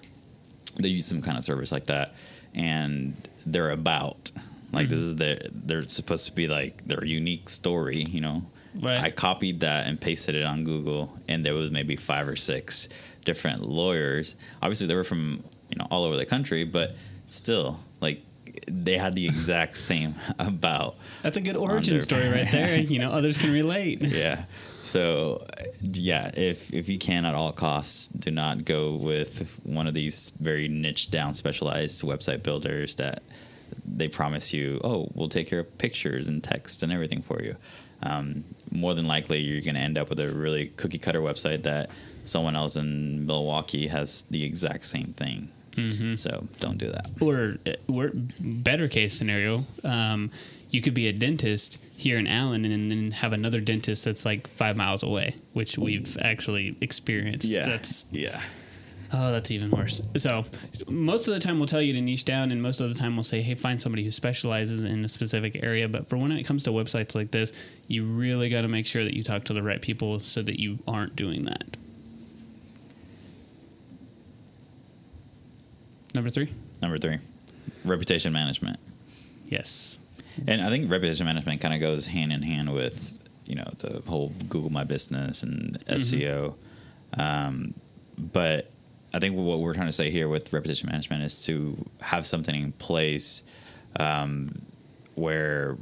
they 0.79 0.89
use 0.89 1.07
some 1.07 1.21
kind 1.21 1.37
of 1.37 1.45
service 1.45 1.71
like 1.71 1.87
that 1.87 2.15
and 2.55 3.15
they're 3.45 3.71
about, 3.71 4.31
like, 4.73 4.89
this 4.89 5.01
mm-hmm. 5.01 5.09
is 5.09 5.17
their, 5.17 5.39
they're 5.51 5.89
supposed 5.89 6.27
to 6.27 6.33
be 6.33 6.47
like 6.47 6.87
their 6.87 7.05
unique 7.05 7.49
story, 7.49 8.05
you 8.05 8.21
know? 8.21 8.45
Right. 8.75 8.99
I 8.99 9.11
copied 9.11 9.61
that 9.61 9.87
and 9.87 10.01
pasted 10.01 10.35
it 10.35 10.45
on 10.45 10.65
Google, 10.65 11.13
and 11.29 11.45
there 11.45 11.55
was 11.55 11.71
maybe 11.71 11.97
five 11.97 12.29
or 12.29 12.37
six 12.37 12.89
different 13.25 13.63
lawyers. 13.63 14.37
Obviously, 14.63 14.87
they 14.87 14.95
were 14.95 15.05
from 15.05 15.43
you 15.69 15.77
know 15.77 15.87
all 15.91 16.05
over 16.05 16.17
the 16.17 16.27
country, 16.27 16.65
but 16.65 16.95
still, 17.27 17.81
like 18.01 18.23
they 18.69 18.97
had 18.97 19.15
the 19.15 19.27
exact 19.27 19.77
same 19.91 20.15
about. 20.39 20.97
That's 21.23 21.37
a 21.37 21.41
good 21.41 21.57
origin 21.57 21.95
their- 21.95 22.01
story 22.01 22.29
right 22.29 22.51
there. 22.51 22.79
You 22.91 22.99
know, 22.99 23.11
others 23.11 23.37
can 23.37 23.53
relate. 23.53 24.03
Yeah. 24.21 24.45
So, 24.83 25.47
yeah, 25.83 26.31
if 26.35 26.73
if 26.73 26.89
you 26.89 26.99
can 26.99 27.27
at 27.27 27.35
all 27.35 27.53
costs, 27.53 28.09
do 28.09 28.31
not 28.31 28.65
go 28.65 28.95
with 28.95 29.61
one 29.63 29.87
of 29.87 29.93
these 29.93 30.33
very 30.41 30.69
niche 30.69 31.11
down, 31.11 31.35
specialized 31.35 32.03
website 32.03 32.43
builders 32.43 32.95
that 32.95 33.23
they 33.85 34.09
promise 34.09 34.53
you, 34.53 34.81
oh, 34.85 35.09
we'll 35.15 35.29
take 35.29 35.49
care 35.49 35.61
of 35.61 35.79
pictures 35.79 36.29
and 36.29 36.43
text 36.43 36.83
and 36.83 36.93
everything 36.93 37.23
for 37.23 37.43
you. 37.43 37.57
Um, 38.03 38.45
more 38.71 38.95
than 38.95 39.07
likely, 39.07 39.39
you're 39.41 39.61
going 39.61 39.75
to 39.75 39.81
end 39.81 39.99
up 39.99 40.09
with 40.09 40.21
a 40.21 40.29
really 40.31 40.69
cookie 40.69 40.99
cutter 40.99 41.21
website 41.21 41.63
that 41.65 41.91
someone 42.25 42.57
else 42.57 42.77
in 42.77 43.27
Milwaukee 43.27 43.89
has 43.89 44.23
the 44.31 44.45
exact 44.45 44.87
same 44.87 45.13
thing. 45.17 45.51
So 46.17 46.47
don't 46.59 46.77
do 46.77 46.89
that. 46.91 47.07
or 47.23 47.57
uh, 47.67 47.73
or 47.91 48.11
better 48.39 48.87
case 48.87 49.17
scenario, 49.17 49.65
um, 49.83 50.31
you 50.69 50.83
could 50.83 50.93
be 50.93 51.07
a 51.09 51.13
dentist 51.13 51.79
here 51.97 52.19
in 52.19 52.27
Allen 52.27 52.67
and 52.67 52.91
then 52.91 53.11
have 53.13 53.33
another 53.33 53.61
dentist 53.61 54.05
that's 54.05 54.27
like 54.27 54.47
five 54.47 54.77
miles 54.77 55.03
away, 55.03 55.37
which 55.55 55.79
we've 55.79 56.19
actually 56.21 56.77
experienced. 56.83 57.49
That's 57.65 58.05
yeah. 58.11 58.43
Oh, 59.13 59.33
that's 59.33 59.51
even 59.51 59.71
worse. 59.71 60.01
So 60.17 60.45
most 60.89 61.29
of 61.29 61.35
the 61.35 61.41
time 61.41 61.59
we'll 61.59 61.67
tell 61.67 61.83
you 61.83 61.93
to 61.93 62.01
niche 62.01 62.25
down, 62.25 62.51
and 62.51 62.63
most 62.63 62.81
of 62.81 62.89
the 62.89 62.95
time 62.95 63.17
we'll 63.17 63.25
say, 63.25 63.43
hey, 63.43 63.55
find 63.55 63.81
somebody 63.81 64.05
who 64.05 64.11
specializes 64.11 64.85
in 64.85 65.05
a 65.05 65.09
specific 65.09 65.63
area. 65.63 65.89
But 65.89 66.09
for 66.09 66.17
when 66.17 66.33
it 66.33 66.45
comes 66.45 66.65
to 66.65 66.71
websites 66.71 67.15
like 67.15 67.31
this, 67.31 67.53
you 67.89 68.05
really 68.05 68.49
got 68.49 68.63
to 68.63 68.69
make 68.69 68.87
sure 68.87 69.05
that 69.05 69.15
you 69.15 69.23
talk 69.23 69.45
to 69.45 69.53
the 69.53 69.63
right 69.63 69.81
people 69.81 70.21
so 70.21 70.43
that 70.43 70.61
you 70.61 70.79
aren't 70.87 71.17
doing 71.17 71.45
that. 71.45 71.77
Number 76.15 76.31
three. 76.31 76.53
Number 76.83 76.99
three, 76.99 77.19
reputation 77.85 78.33
management. 78.33 78.81
Yes. 79.47 79.99
And 80.47 80.63
I 80.63 80.69
think 80.71 80.91
reputation 80.91 81.27
management 81.27 81.61
kind 81.61 81.75
of 81.75 81.81
goes 81.81 82.07
hand 82.07 82.33
in 82.33 82.43
hand 82.43 82.73
with, 82.73 83.13
you 83.47 83.55
know, 83.57 83.69
the 83.79 84.03
whole 84.09 84.33
Google 84.49 84.71
My 84.71 84.85
Business 84.85 85.43
and 85.43 85.79
SEO. 85.87 86.55
Um, 87.15 87.75
but 88.17 88.71
I 89.13 89.19
think 89.19 89.37
what 89.37 89.59
we're 89.59 89.75
trying 89.75 89.87
to 89.89 89.93
say 89.93 90.11
here 90.11 90.29
with 90.29 90.53
reputation 90.53 90.89
management 90.89 91.23
is 91.23 91.45
to 91.47 91.77
have 92.01 92.27
something 92.27 92.55
in 92.55 92.73
place 92.73 93.43
um, 93.97 94.61
where, 95.15 95.77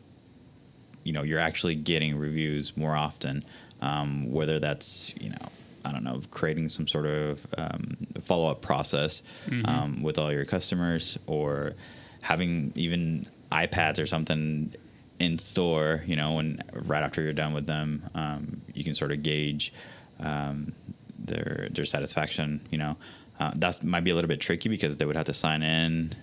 you 1.04 1.12
know, 1.12 1.22
you're 1.22 1.38
actually 1.38 1.74
getting 1.74 2.16
reviews 2.16 2.76
more 2.76 2.94
often, 2.96 3.42
um, 3.82 4.30
whether 4.32 4.58
that's, 4.58 5.12
you 5.20 5.30
know, 5.30 5.36
I 5.84 5.92
don't 5.92 6.04
know, 6.04 6.22
creating 6.30 6.68
some 6.68 6.86
sort 6.86 7.06
of 7.06 7.46
um, 7.56 7.96
follow 8.20 8.50
up 8.50 8.62
process 8.62 9.22
um, 9.66 10.02
with 10.02 10.18
all 10.18 10.32
your 10.32 10.44
customers 10.44 11.18
or 11.26 11.74
having 12.22 12.72
even 12.74 13.26
iPads 13.52 14.02
or 14.02 14.06
something 14.06 14.74
in 15.18 15.38
store, 15.38 16.02
you 16.06 16.16
know, 16.16 16.34
when 16.34 16.62
right 16.72 17.02
after 17.02 17.22
you're 17.22 17.32
done 17.32 17.52
with 17.52 17.66
them, 17.66 18.02
um, 18.14 18.60
you 18.74 18.84
can 18.84 18.94
sort 18.94 19.12
of 19.12 19.22
gauge 19.22 19.72
um, 20.20 20.72
their 21.18 21.68
their 21.70 21.84
satisfaction. 21.84 22.60
You 22.70 22.78
know, 22.78 22.96
uh, 23.40 23.52
that 23.56 23.82
might 23.82 24.04
be 24.04 24.10
a 24.10 24.14
little 24.14 24.28
bit 24.28 24.40
tricky 24.40 24.68
because 24.68 24.96
they 24.96 25.04
would 25.04 25.16
have 25.16 25.26
to 25.26 25.34
sign 25.34 25.62
in 25.62 26.14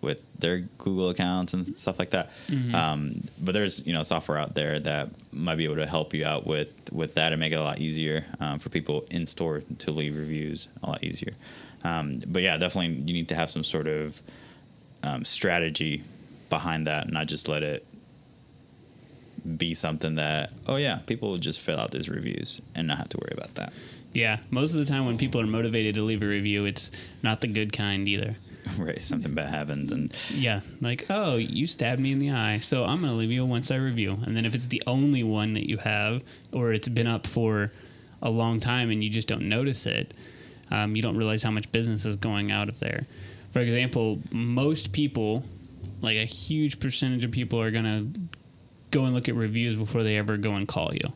with 0.00 0.20
their 0.38 0.60
Google 0.78 1.08
accounts 1.08 1.54
and 1.54 1.78
stuff 1.78 1.98
like 1.98 2.10
that. 2.10 2.30
Um, 2.74 3.24
but 3.40 3.52
there's 3.52 3.84
you 3.86 3.92
know 3.92 4.02
software 4.02 4.38
out 4.38 4.54
there 4.54 4.78
that 4.80 5.08
might 5.32 5.56
be 5.56 5.64
able 5.64 5.76
to 5.76 5.86
help 5.86 6.14
you 6.14 6.24
out 6.24 6.46
with 6.46 6.68
with 6.92 7.14
that 7.14 7.32
and 7.32 7.40
make 7.40 7.52
it 7.52 7.56
a 7.56 7.62
lot 7.62 7.80
easier 7.80 8.24
um, 8.38 8.58
for 8.58 8.68
people 8.68 9.06
in 9.10 9.26
store 9.26 9.62
to 9.78 9.90
leave 9.90 10.16
reviews 10.16 10.68
a 10.82 10.90
lot 10.90 11.02
easier. 11.02 11.32
Um, 11.82 12.20
but 12.26 12.42
yeah, 12.42 12.56
definitely 12.56 12.94
you 12.94 13.12
need 13.14 13.28
to 13.28 13.34
have 13.34 13.50
some 13.50 13.64
sort 13.64 13.88
of 13.88 14.20
um, 15.02 15.24
strategy 15.24 16.04
behind 16.50 16.86
that, 16.86 17.04
and 17.04 17.12
not 17.12 17.26
just 17.26 17.48
let 17.48 17.62
it 17.62 17.84
be 19.58 19.74
something 19.74 20.14
that 20.14 20.50
oh 20.66 20.76
yeah 20.76 21.00
people 21.06 21.30
will 21.30 21.38
just 21.38 21.60
fill 21.60 21.78
out 21.78 21.90
these 21.90 22.08
reviews 22.08 22.62
and 22.74 22.88
not 22.88 22.96
have 22.96 23.10
to 23.10 23.18
worry 23.18 23.32
about 23.32 23.54
that 23.56 23.74
Yeah, 24.14 24.38
most 24.50 24.72
of 24.72 24.78
the 24.78 24.84
time 24.84 25.06
when 25.06 25.18
people 25.18 25.40
are 25.40 25.46
motivated 25.46 25.96
to 25.96 26.02
leave 26.02 26.22
a 26.22 26.26
review, 26.26 26.64
it's 26.64 26.90
not 27.22 27.40
the 27.40 27.48
good 27.48 27.72
kind 27.72 28.08
either. 28.08 28.36
right 28.78 29.02
something 29.04 29.34
bad 29.34 29.50
happens 29.50 29.92
and 29.92 30.14
Yeah, 30.30 30.60
like, 30.80 31.06
oh, 31.10 31.36
you 31.36 31.66
stabbed 31.66 32.00
me 32.00 32.12
in 32.12 32.18
the 32.18 32.30
eye, 32.30 32.60
so 32.60 32.84
I'm 32.84 33.00
going 33.00 33.12
to 33.12 33.18
leave 33.18 33.30
you 33.30 33.42
a 33.42 33.46
one 33.46 33.62
star 33.62 33.80
review. 33.80 34.18
And 34.22 34.36
then 34.36 34.46
if 34.46 34.54
it's 34.54 34.66
the 34.66 34.82
only 34.86 35.22
one 35.22 35.54
that 35.54 35.68
you 35.68 35.78
have, 35.78 36.22
or 36.52 36.72
it's 36.72 36.88
been 36.88 37.06
up 37.06 37.26
for 37.26 37.72
a 38.22 38.30
long 38.30 38.60
time 38.60 38.90
and 38.90 39.04
you 39.04 39.10
just 39.10 39.28
don't 39.28 39.48
notice 39.48 39.84
it, 39.86 40.14
um, 40.70 40.96
you 40.96 41.02
don't 41.02 41.16
realize 41.16 41.42
how 41.42 41.50
much 41.50 41.70
business 41.72 42.06
is 42.06 42.16
going 42.16 42.50
out 42.50 42.68
of 42.68 42.78
there. 42.80 43.06
For 43.52 43.60
example, 43.60 44.20
most 44.30 44.92
people, 44.92 45.44
like 46.00 46.16
a 46.16 46.24
huge 46.24 46.80
percentage 46.80 47.24
of 47.24 47.30
people, 47.30 47.60
are 47.60 47.70
going 47.70 47.84
to 47.84 48.20
go 48.94 49.04
and 49.04 49.14
look 49.14 49.28
at 49.28 49.34
reviews 49.34 49.74
before 49.74 50.02
they 50.04 50.16
ever 50.16 50.36
go 50.36 50.52
and 50.54 50.68
call 50.68 50.94
you. 50.94 51.12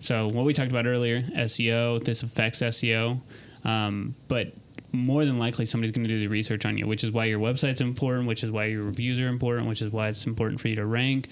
So 0.00 0.28
what 0.28 0.44
we 0.44 0.52
talked 0.52 0.70
about 0.70 0.86
earlier, 0.86 1.22
SEO, 1.22 2.04
this 2.04 2.22
affects 2.22 2.60
SEO, 2.60 3.20
um, 3.64 4.14
but 4.28 4.52
more 4.92 5.24
than 5.24 5.38
likely 5.38 5.64
somebody's 5.64 5.92
going 5.92 6.06
to 6.06 6.14
do 6.14 6.20
the 6.20 6.28
research 6.28 6.66
on 6.66 6.76
you, 6.76 6.86
which 6.86 7.02
is 7.02 7.10
why 7.10 7.24
your 7.24 7.38
website's 7.38 7.80
important, 7.80 8.28
which 8.28 8.44
is 8.44 8.50
why 8.50 8.66
your 8.66 8.82
reviews 8.82 9.18
are 9.18 9.28
important, 9.28 9.66
which 9.66 9.80
is 9.80 9.90
why 9.90 10.08
it's 10.08 10.26
important 10.26 10.60
for 10.60 10.68
you 10.68 10.76
to 10.76 10.84
rank. 10.84 11.28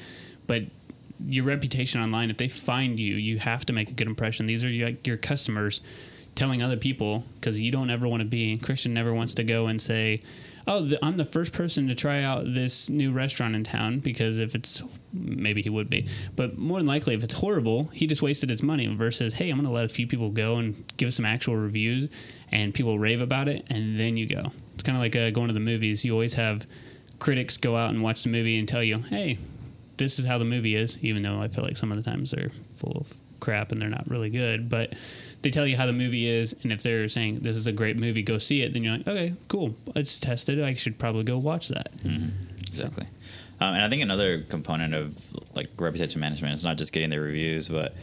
But 0.47 0.63
your 1.27 1.45
reputation 1.45 2.01
online, 2.01 2.31
if 2.31 2.39
they 2.39 2.49
find 2.49 2.99
you, 2.99 3.17
you 3.17 3.39
have 3.39 3.67
to 3.67 3.75
make 3.75 3.91
a 3.91 3.93
good 3.93 4.07
impression. 4.07 4.47
These 4.47 4.65
are 4.65 4.71
your, 4.71 4.93
your 5.05 5.19
customers 5.19 5.83
telling 6.35 6.63
other 6.63 6.79
people 6.79 7.25
because 7.35 7.61
you 7.61 7.71
don't 7.71 7.91
ever 7.91 8.09
want 8.09 8.23
to 8.23 8.29
be. 8.29 8.57
Christian 8.57 8.95
never 8.95 9.13
wants 9.13 9.35
to 9.35 9.45
go 9.45 9.67
and 9.67 9.81
say, 9.83 10.21
"Oh, 10.67 10.85
the, 10.85 11.05
I'm 11.05 11.17
the 11.17 11.25
first 11.25 11.53
person 11.53 11.89
to 11.89 11.95
try 11.95 12.23
out 12.23 12.45
this 12.45 12.89
new 12.89 13.13
restaurant 13.13 13.55
in 13.55 13.65
town." 13.65 14.01
Because 14.01 14.39
if 14.39 14.55
it's 14.55 14.83
maybe 15.13 15.63
he 15.63 15.71
would 15.71 15.91
be, 15.91 16.09
but 16.37 16.59
more 16.59 16.79
than 16.79 16.87
likely, 16.87 17.15
if 17.15 17.25
it's 17.25 17.35
horrible, 17.35 17.85
he 17.93 18.07
just 18.07 18.23
wasted 18.23 18.51
his 18.51 18.63
money. 18.63 18.87
Versus, 18.95 19.35
hey, 19.35 19.51
I'm 19.51 19.57
going 19.57 19.67
to 19.67 19.73
let 19.73 19.85
a 19.85 19.89
few 19.89 20.07
people 20.07 20.31
go 20.31 20.57
and 20.57 20.85
give 20.97 21.13
some 21.15 21.25
actual 21.25 21.57
reviews, 21.57 22.09
and 22.51 22.75
people 22.75 22.99
rave 22.99 23.21
about 23.21 23.49
it, 23.49 23.67
and 23.71 23.99
then 23.99 24.17
you 24.17 24.27
go. 24.27 24.53
It's 24.75 24.83
kind 24.83 24.97
of 24.97 25.03
like 25.03 25.17
uh, 25.17 25.31
going 25.31 25.49
to 25.49 25.55
the 25.55 25.61
movies. 25.61 26.05
You 26.05 26.13
always 26.13 26.35
have 26.35 26.67
critics 27.19 27.57
go 27.57 27.77
out 27.77 27.91
and 27.91 28.03
watch 28.03 28.23
the 28.23 28.31
movie 28.31 28.59
and 28.59 28.69
tell 28.69 28.83
you, 28.83 28.99
"Hey, 28.99 29.39
this 29.97 30.19
is 30.19 30.25
how 30.25 30.39
the 30.39 30.45
movie 30.45 30.77
is," 30.77 30.99
even 31.03 31.23
though 31.23 31.41
I 31.41 31.49
feel 31.49 31.65
like 31.65 31.77
some 31.77 31.93
of 31.93 32.03
the 32.03 32.09
times 32.09 32.31
they're 32.31 32.53
full 32.77 32.97
of 32.97 33.15
crap 33.41 33.73
and 33.73 33.81
they're 33.81 33.89
not 33.89 34.09
really 34.09 34.31
good, 34.31 34.69
but 34.69 34.99
they 35.43 35.51
tell 35.51 35.67
you 35.67 35.77
how 35.77 35.87
the 35.87 35.93
movie 35.93 36.29
is, 36.29 36.55
and 36.63 36.73
if 36.73 36.83
they're 36.83 37.09
saying 37.09 37.41
this 37.41 37.57
is 37.57 37.67
a 37.67 37.73
great 37.73 37.97
movie, 37.97 38.23
go 38.23 38.39
see 38.39 38.63
it, 38.63 38.73
then 38.73 38.85
you're 38.85 38.99
like, 38.99 39.09
okay, 39.09 39.35
cool, 39.49 39.75
it's 39.95 40.19
tested. 40.19 40.63
I 40.63 40.75
should 40.75 40.99
probably 40.99 41.25
go 41.25 41.39
watch 41.39 41.69
that. 41.69 41.91
exactly. 42.67 43.07
Um, 43.63 43.75
and 43.75 43.83
i 43.83 43.91
think 43.91 44.01
another 44.03 44.41
component 44.41 44.95
of 44.95 45.35
like 45.55 45.69
reputation 45.77 46.19
management 46.19 46.55
is 46.55 46.65
not 46.65 46.79
just 46.79 46.95
getting 46.95 47.11
the 47.11 47.21
reviews 47.21 47.69
but 47.69 47.95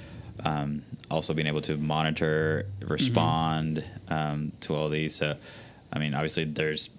um, 0.46 0.84
also 1.10 1.34
being 1.34 1.48
able 1.48 1.62
to 1.62 1.78
monitor 1.78 2.68
respond 2.82 3.84
um, 4.08 4.52
to 4.62 4.76
all 4.76 4.88
these. 4.90 5.16
So 5.16 5.36
i 5.92 6.00
mean 6.00 6.14
obviously 6.14 6.44
there's 6.44 6.92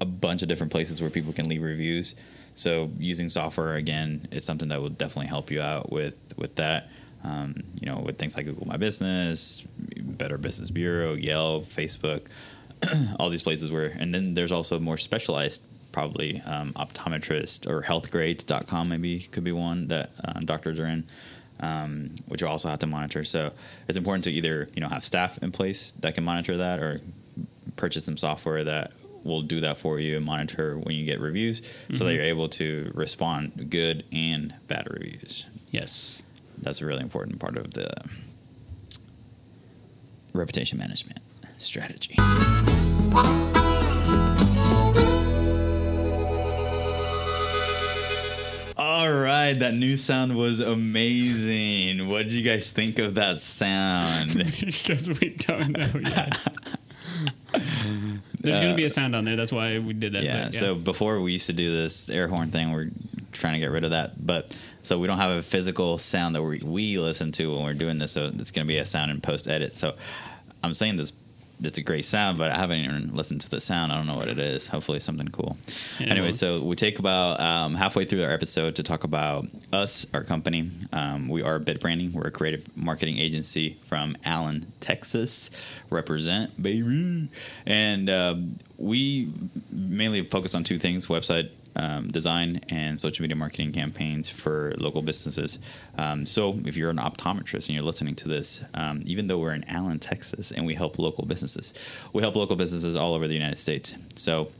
a 0.00 0.06
bunch 0.06 0.42
of 0.42 0.48
different 0.48 0.72
places 0.72 1.00
where 1.00 1.10
people 1.10 1.32
can 1.32 1.48
leave 1.48 1.62
reviews. 1.62 2.14
So 2.54 2.90
using 2.98 3.28
software 3.28 3.74
again 3.74 4.26
is 4.30 4.44
something 4.44 4.68
that 4.68 4.80
will 4.80 4.88
definitely 4.88 5.26
help 5.28 5.50
you 5.50 5.60
out 5.60 5.92
with 5.92 6.16
with 6.36 6.56
that 6.56 6.88
um, 7.24 7.62
you 7.80 7.86
know 7.86 7.98
with 7.98 8.18
things 8.18 8.36
like 8.36 8.46
google 8.46 8.66
my 8.66 8.76
business 8.76 9.64
better 9.96 10.38
business 10.38 10.70
bureau 10.70 11.14
yelp 11.14 11.64
facebook 11.64 12.22
all 13.18 13.28
these 13.28 13.42
places 13.42 13.70
where 13.70 13.92
and 13.98 14.14
then 14.14 14.34
there's 14.34 14.52
also 14.52 14.78
more 14.78 14.96
specialized 14.96 15.62
probably 15.92 16.40
um, 16.46 16.72
optometrist 16.72 17.68
or 17.68 17.82
healthgrades.com 17.82 18.88
maybe 18.88 19.20
could 19.20 19.44
be 19.44 19.52
one 19.52 19.88
that 19.88 20.10
uh, 20.24 20.40
doctors 20.40 20.80
are 20.80 20.86
in 20.86 21.04
um, 21.62 22.08
which 22.26 22.42
you 22.42 22.48
also 22.48 22.68
have 22.68 22.80
to 22.80 22.86
monitor. 22.86 23.24
So 23.24 23.52
it's 23.88 23.96
important 23.96 24.24
to 24.24 24.30
either 24.30 24.68
you 24.74 24.82
know 24.82 24.88
have 24.88 25.04
staff 25.04 25.38
in 25.38 25.52
place 25.52 25.92
that 25.92 26.14
can 26.14 26.24
monitor 26.24 26.56
that 26.58 26.80
or 26.80 27.00
purchase 27.76 28.04
some 28.04 28.16
software 28.16 28.64
that 28.64 28.92
will 29.24 29.42
do 29.42 29.60
that 29.60 29.78
for 29.78 30.00
you 30.00 30.16
and 30.16 30.26
monitor 30.26 30.76
when 30.76 30.96
you 30.96 31.06
get 31.06 31.20
reviews 31.20 31.62
so 31.92 32.04
that 32.04 32.12
you're 32.12 32.24
able 32.24 32.48
to 32.48 32.90
respond 32.92 33.70
good 33.70 34.04
and 34.12 34.52
bad 34.66 34.88
reviews. 34.90 35.46
Yes. 35.70 36.24
That's 36.58 36.80
a 36.80 36.86
really 36.86 37.02
important 37.02 37.38
part 37.38 37.56
of 37.56 37.72
the 37.74 37.92
reputation 40.32 40.78
management 40.78 41.20
strategy. 41.58 42.16
All 48.76 49.12
right, 49.12 49.52
that 49.54 49.74
new 49.74 49.96
sound 49.96 50.36
was 50.36 50.60
amazing. 50.60 52.08
What 52.08 52.24
did 52.24 52.32
you 52.32 52.42
guys 52.42 52.72
think 52.72 52.98
of 52.98 53.14
that 53.16 53.38
sound? 53.38 54.34
because 54.60 55.08
we 55.20 55.30
don't 55.30 55.76
know 55.76 56.00
yet. 56.00 56.46
There's 58.40 58.60
going 58.60 58.72
to 58.72 58.76
be 58.76 58.84
a 58.84 58.86
uh, 58.86 58.90
sound 58.90 59.14
on 59.14 59.24
there. 59.24 59.36
That's 59.36 59.52
why 59.52 59.78
we 59.78 59.92
did 59.92 60.14
that. 60.14 60.22
yeah, 60.22 60.44
but 60.44 60.54
so 60.54 60.74
before 60.74 61.20
we 61.20 61.32
used 61.32 61.46
to 61.46 61.52
do 61.52 61.74
this 61.74 62.10
air 62.10 62.26
horn 62.28 62.50
thing, 62.50 62.72
we're 62.72 62.90
trying 63.32 63.54
to 63.54 63.60
get 63.60 63.70
rid 63.70 63.84
of 63.84 63.90
that. 63.90 64.24
But 64.24 64.56
so 64.82 64.98
we 64.98 65.06
don't 65.06 65.18
have 65.18 65.30
a 65.30 65.42
physical 65.42 65.98
sound 65.98 66.34
that 66.34 66.42
we, 66.42 66.58
we 66.58 66.98
listen 66.98 67.32
to 67.32 67.54
when 67.54 67.64
we're 67.64 67.74
doing 67.74 67.98
this. 67.98 68.12
So 68.12 68.30
it's 68.34 68.50
going 68.50 68.66
to 68.66 68.68
be 68.68 68.78
a 68.78 68.84
sound 68.84 69.10
in 69.10 69.20
post 69.20 69.48
edit. 69.48 69.76
So 69.76 69.94
I'm 70.62 70.74
saying 70.74 70.96
this. 70.96 71.12
It's 71.64 71.78
a 71.78 71.82
great 71.82 72.04
sound, 72.04 72.38
but 72.38 72.50
I 72.50 72.58
haven't 72.58 72.80
even 72.80 73.14
listened 73.14 73.42
to 73.42 73.48
the 73.48 73.60
sound. 73.60 73.92
I 73.92 73.96
don't 73.96 74.08
know 74.08 74.16
what 74.16 74.26
it 74.26 74.40
is. 74.40 74.66
Hopefully, 74.66 74.98
something 74.98 75.28
cool. 75.28 75.56
Yeah, 76.00 76.08
anyway, 76.08 76.32
so 76.32 76.60
we 76.60 76.74
take 76.74 76.98
about 76.98 77.38
um, 77.38 77.76
halfway 77.76 78.04
through 78.04 78.24
our 78.24 78.32
episode 78.32 78.74
to 78.76 78.82
talk 78.82 79.04
about 79.04 79.46
us, 79.72 80.04
our 80.12 80.24
company. 80.24 80.72
Um, 80.92 81.28
we 81.28 81.40
are 81.40 81.60
Bit 81.60 81.78
Branding. 81.80 82.12
We're 82.12 82.26
a 82.26 82.30
creative 82.32 82.76
marketing 82.76 83.18
agency 83.18 83.78
from 83.84 84.16
Allen, 84.24 84.72
Texas. 84.80 85.50
Represent, 85.88 86.60
baby. 86.60 87.28
And 87.64 88.10
um, 88.10 88.56
we 88.76 89.32
mainly 89.70 90.24
focus 90.24 90.56
on 90.56 90.64
two 90.64 90.80
things 90.80 91.06
website 91.06 91.50
um, 91.76 92.08
design 92.08 92.60
and 92.68 93.00
social 93.00 93.22
media 93.22 93.36
marketing 93.36 93.72
campaigns 93.72 94.28
for 94.28 94.74
local 94.78 95.02
businesses. 95.02 95.58
Um, 95.98 96.26
so 96.26 96.58
if 96.64 96.76
you're 96.76 96.90
an 96.90 96.98
optometrist 96.98 97.68
and 97.68 97.70
you're 97.70 97.84
listening 97.84 98.14
to 98.16 98.28
this, 98.28 98.62
um, 98.74 99.00
even 99.06 99.26
though 99.26 99.38
we're 99.38 99.54
in 99.54 99.64
Allen, 99.68 99.98
Texas, 99.98 100.52
and 100.52 100.66
we 100.66 100.74
help 100.74 100.98
local 100.98 101.24
businesses, 101.24 101.74
we 102.12 102.22
help 102.22 102.36
local 102.36 102.56
businesses 102.56 102.96
all 102.96 103.14
over 103.14 103.26
the 103.26 103.34
United 103.34 103.58
States. 103.58 103.94
So 104.16 104.50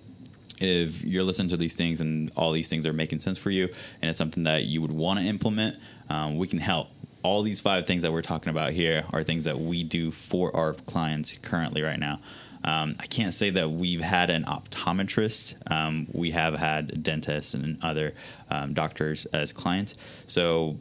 if 0.61 1.03
you're 1.03 1.25
listening 1.25 1.49
to 1.49 1.57
these 1.57 1.77
things 1.77 2.01
and 2.01 2.31
all 2.37 2.53
these 2.53 2.69
things 2.69 2.87
are 2.87 2.93
making 2.93 3.21
sense 3.21 3.37
for 3.37 3.51
you 3.51 3.69
and 4.01 4.09
it's 4.09 4.19
something 4.19 4.45
that 4.45 4.65
you 4.65 4.81
would 4.81 4.93
want 4.93 5.19
to 5.19 5.27
implement, 5.27 5.77
um, 6.09 6.37
we 6.37 6.47
can 6.47 6.59
help. 6.59 6.89
All 7.25 7.43
these 7.43 7.61
five 7.61 7.87
things 7.87 8.03
that 8.03 8.13
we're 8.13 8.23
talking 8.23 8.51
about 8.51 8.73
here 8.73 9.05
are 9.13 9.23
things 9.23 9.45
that 9.45 9.59
we 9.59 9.85
do 9.85 10.11
for 10.11 10.55
our 10.57 10.73
clients 10.73 11.37
currently 11.39 11.83
right 11.83 11.99
now. 11.99 12.21
Um, 12.65 12.95
I 13.01 13.07
can't 13.07 13.35
say 13.35 13.51
that 13.51 13.71
we've 13.71 14.01
had 14.01 14.31
an 14.31 14.45
optometrist. 14.45 15.55
Um, 15.71 16.07
we 16.13 16.31
have 16.31 16.55
had 16.55 17.03
dentists 17.03 17.55
and 17.55 17.79
other 17.83 18.15
um, 18.51 18.75
doctors 18.75 19.27
as 19.27 19.53
clients. 19.53 19.95
So 20.27 20.77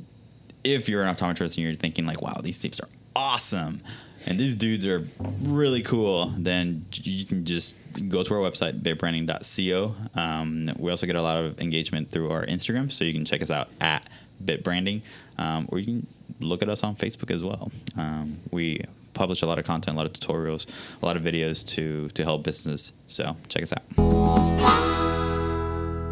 if 0.63 0.88
you're 0.88 1.03
an 1.03 1.13
optometrist 1.13 1.57
and 1.57 1.59
you're 1.59 1.73
thinking 1.73 2.05
like, 2.05 2.21
wow, 2.21 2.39
these 2.41 2.59
tips 2.59 2.79
are 2.79 2.89
awesome 3.15 3.81
and 4.25 4.39
these 4.39 4.55
dudes 4.55 4.85
are 4.85 5.07
really 5.41 5.81
cool, 5.81 6.33
then 6.38 6.85
you 6.93 7.25
can 7.25 7.45
just 7.45 7.75
go 8.09 8.23
to 8.23 8.33
our 8.33 8.39
website, 8.39 8.81
bitbranding.co. 8.81 9.95
Um, 10.15 10.71
we 10.77 10.91
also 10.91 11.05
get 11.05 11.15
a 11.15 11.21
lot 11.21 11.43
of 11.43 11.59
engagement 11.59 12.11
through 12.11 12.31
our 12.31 12.45
Instagram, 12.45 12.91
so 12.91 13.03
you 13.03 13.13
can 13.13 13.25
check 13.25 13.41
us 13.41 13.50
out 13.50 13.69
at 13.79 14.07
bitbranding, 14.43 15.01
um, 15.38 15.67
or 15.71 15.79
you 15.79 15.85
can 15.85 16.07
look 16.39 16.61
at 16.61 16.69
us 16.69 16.83
on 16.83 16.95
Facebook 16.95 17.31
as 17.31 17.43
well. 17.43 17.71
Um, 17.97 18.39
we 18.51 18.83
publish 19.22 19.44
a 19.44 19.46
lot 19.46 19.60
of 19.60 19.66
content, 19.66 19.96
a 19.96 19.98
lot 20.00 20.08
of 20.08 20.13
tutorials, 20.13 20.66
a 21.00 21.06
lot 21.06 21.16
of 21.16 21.22
videos 21.22 21.63
to 21.68 22.10
to 22.10 22.24
help 22.24 22.42
businesses. 22.44 22.92
So 23.06 23.38
check 23.50 23.62
us 23.62 23.72
out. 23.72 23.84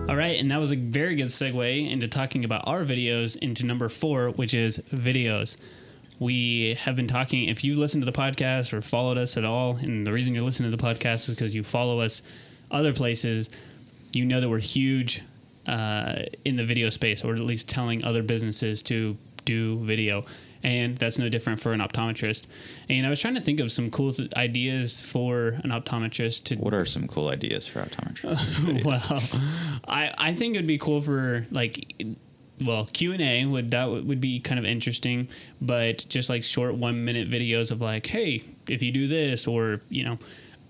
All 0.07 0.15
right, 0.15 0.39
and 0.39 0.51
that 0.51 0.59
was 0.59 0.71
a 0.71 0.75
very 0.75 1.15
good 1.15 1.27
segue 1.27 1.91
into 1.91 2.07
talking 2.07 2.45
about 2.45 2.67
our 2.67 2.83
videos 2.83 3.35
into 3.35 3.65
number 3.65 3.89
four, 3.89 4.29
which 4.29 4.53
is 4.53 4.77
videos. 4.93 5.57
We 6.19 6.77
have 6.81 6.95
been 6.95 7.07
talking, 7.07 7.47
if 7.49 7.63
you 7.63 7.79
listen 7.79 7.99
to 8.01 8.05
the 8.05 8.11
podcast 8.11 8.73
or 8.73 8.81
followed 8.81 9.17
us 9.17 9.37
at 9.37 9.45
all, 9.45 9.77
and 9.77 10.05
the 10.05 10.11
reason 10.11 10.35
you're 10.35 10.43
listening 10.43 10.69
to 10.69 10.77
the 10.77 10.83
podcast 10.83 11.29
is 11.29 11.35
because 11.35 11.55
you 11.55 11.63
follow 11.63 12.01
us 12.01 12.21
other 12.69 12.93
places, 12.93 13.49
you 14.11 14.25
know 14.25 14.39
that 14.41 14.49
we're 14.49 14.59
huge 14.59 15.23
uh, 15.65 16.23
in 16.45 16.57
the 16.57 16.65
video 16.65 16.89
space, 16.89 17.23
or 17.23 17.33
at 17.33 17.39
least 17.39 17.69
telling 17.69 18.03
other 18.03 18.21
businesses 18.21 18.83
to 18.83 19.17
do 19.53 19.83
video. 19.83 20.23
and 20.61 20.97
that's 20.97 21.17
no 21.17 21.29
different 21.29 21.57
for 21.61 21.71
an 21.71 21.79
optometrist. 21.79 22.43
And 22.89 23.05
I 23.07 23.09
was 23.09 23.19
trying 23.21 23.35
to 23.35 23.41
think 23.41 23.61
of 23.61 23.71
some 23.71 23.89
cool 23.89 24.11
th- 24.11 24.33
ideas 24.33 24.99
for 25.13 25.59
an 25.63 25.71
optometrist 25.71 26.43
to 26.45 26.55
What 26.57 26.73
are 26.73 26.85
some 26.85 27.07
cool 27.07 27.29
ideas 27.29 27.65
for 27.65 27.79
optometrists? 27.81 28.83
well, 28.89 29.21
I 29.87 30.13
I 30.29 30.33
think 30.35 30.55
it'd 30.55 30.67
be 30.67 30.77
cool 30.77 31.01
for 31.01 31.45
like 31.51 31.73
well 32.65 32.89
Q 32.91 33.13
and 33.13 33.21
A 33.21 33.45
would 33.45 33.71
that 33.71 33.85
would 33.85 34.19
be 34.19 34.41
kind 34.41 34.59
of 34.59 34.65
interesting, 34.65 35.29
but 35.61 36.05
just 36.09 36.29
like 36.29 36.43
short 36.43 36.75
one 36.75 37.05
minute 37.05 37.29
videos 37.29 37.71
of 37.71 37.79
like, 37.79 38.05
hey, 38.15 38.43
if 38.67 38.83
you 38.83 38.91
do 38.91 39.07
this, 39.07 39.47
or 39.47 39.79
you 39.89 40.03
know, 40.03 40.17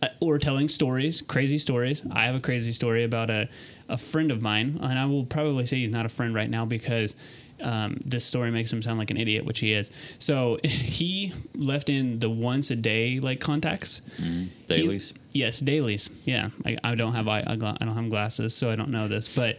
uh, 0.04 0.10
or 0.22 0.38
telling 0.38 0.70
stories, 0.70 1.24
crazy 1.24 1.58
stories. 1.58 2.04
I 2.12 2.26
have 2.28 2.36
a 2.36 2.42
crazy 2.42 2.74
story 2.74 3.04
about 3.04 3.30
a 3.32 3.50
a 3.90 3.98
friend 3.98 4.30
of 4.32 4.40
mine, 4.40 4.78
and 4.84 5.00
I 5.00 5.06
will 5.08 5.26
probably 5.26 5.66
say 5.66 5.78
he's 5.78 5.96
not 6.00 6.06
a 6.06 6.14
friend 6.18 6.36
right 6.36 6.50
now 6.50 6.66
because. 6.66 7.16
Um, 7.62 8.00
this 8.06 8.24
story 8.26 8.52
makes 8.52 8.72
him 8.72 8.82
sound 8.82 9.00
like 9.00 9.12
an 9.12 9.18
idiot, 9.18 9.44
which 9.46 9.60
he 9.60 9.74
is. 9.74 9.92
So 10.18 10.60
he 10.64 11.34
left 11.56 11.90
in 11.90 12.20
the 12.20 12.30
once 12.30 12.72
a 12.72 12.76
day 12.76 13.20
like 13.20 13.40
contacts. 13.40 14.02
He- 14.18 14.50
Dailies? 14.68 15.14
yes, 15.32 15.60
dailies. 15.60 16.10
Yeah, 16.26 16.50
I, 16.66 16.78
I 16.84 16.96
don't 16.96 17.14
have 17.14 17.28
I 17.28 17.40
I 17.48 17.56
don't 17.56 17.96
have 17.96 18.10
glasses, 18.10 18.56
so 18.56 18.70
I 18.72 18.76
don't 18.76 18.90
know 18.92 19.08
this. 19.08 19.36
But 19.36 19.58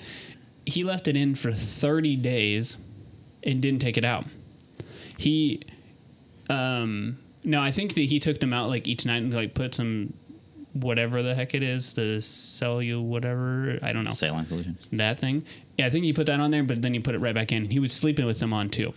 he 0.67 0.85
left 0.85 1.09
it 1.09 1.17
in 1.17 1.35
for 1.35 1.53
30 1.53 2.17
days 2.17 2.77
and 3.43 3.61
didn't 3.61 3.81
take 3.81 3.97
it 3.99 4.05
out. 4.05 4.25
He, 5.19 5.63
um, 6.49 7.19
no, 7.45 7.61
I 7.63 7.71
think 7.71 7.95
that 7.95 8.03
he 8.03 8.19
took 8.19 8.39
them 8.41 8.53
out 8.53 8.69
like 8.69 8.87
each 8.87 9.05
night 9.07 9.23
and 9.23 9.33
like 9.33 9.55
put 9.55 9.75
some 9.75 10.13
whatever 10.73 11.23
the 11.23 11.35
heck 11.35 11.55
it 11.55 11.63
is, 11.63 11.95
the 11.95 12.19
cellu 12.21 13.03
whatever. 13.03 13.79
I 13.83 13.93
don't 13.93 14.05
know 14.05 14.13
Saline 14.13 14.47
solution. 14.47 14.77
that 14.93 15.19
thing. 15.19 15.45
Yeah, 15.81 15.87
I 15.87 15.91
think 15.91 16.05
he 16.05 16.13
put 16.13 16.27
that 16.27 16.39
on 16.41 16.51
there, 16.51 16.63
but 16.63 16.83
then 16.83 16.93
he 16.93 17.01
put 17.01 17.15
it 17.15 17.21
right 17.21 17.35
back 17.35 17.53
in. 17.53 17.71
He 17.71 17.79
was 17.79 17.91
sleeping 17.95 18.27
with 18.27 18.39
them 18.39 18.53
on 18.53 18.69
too. 18.69 18.93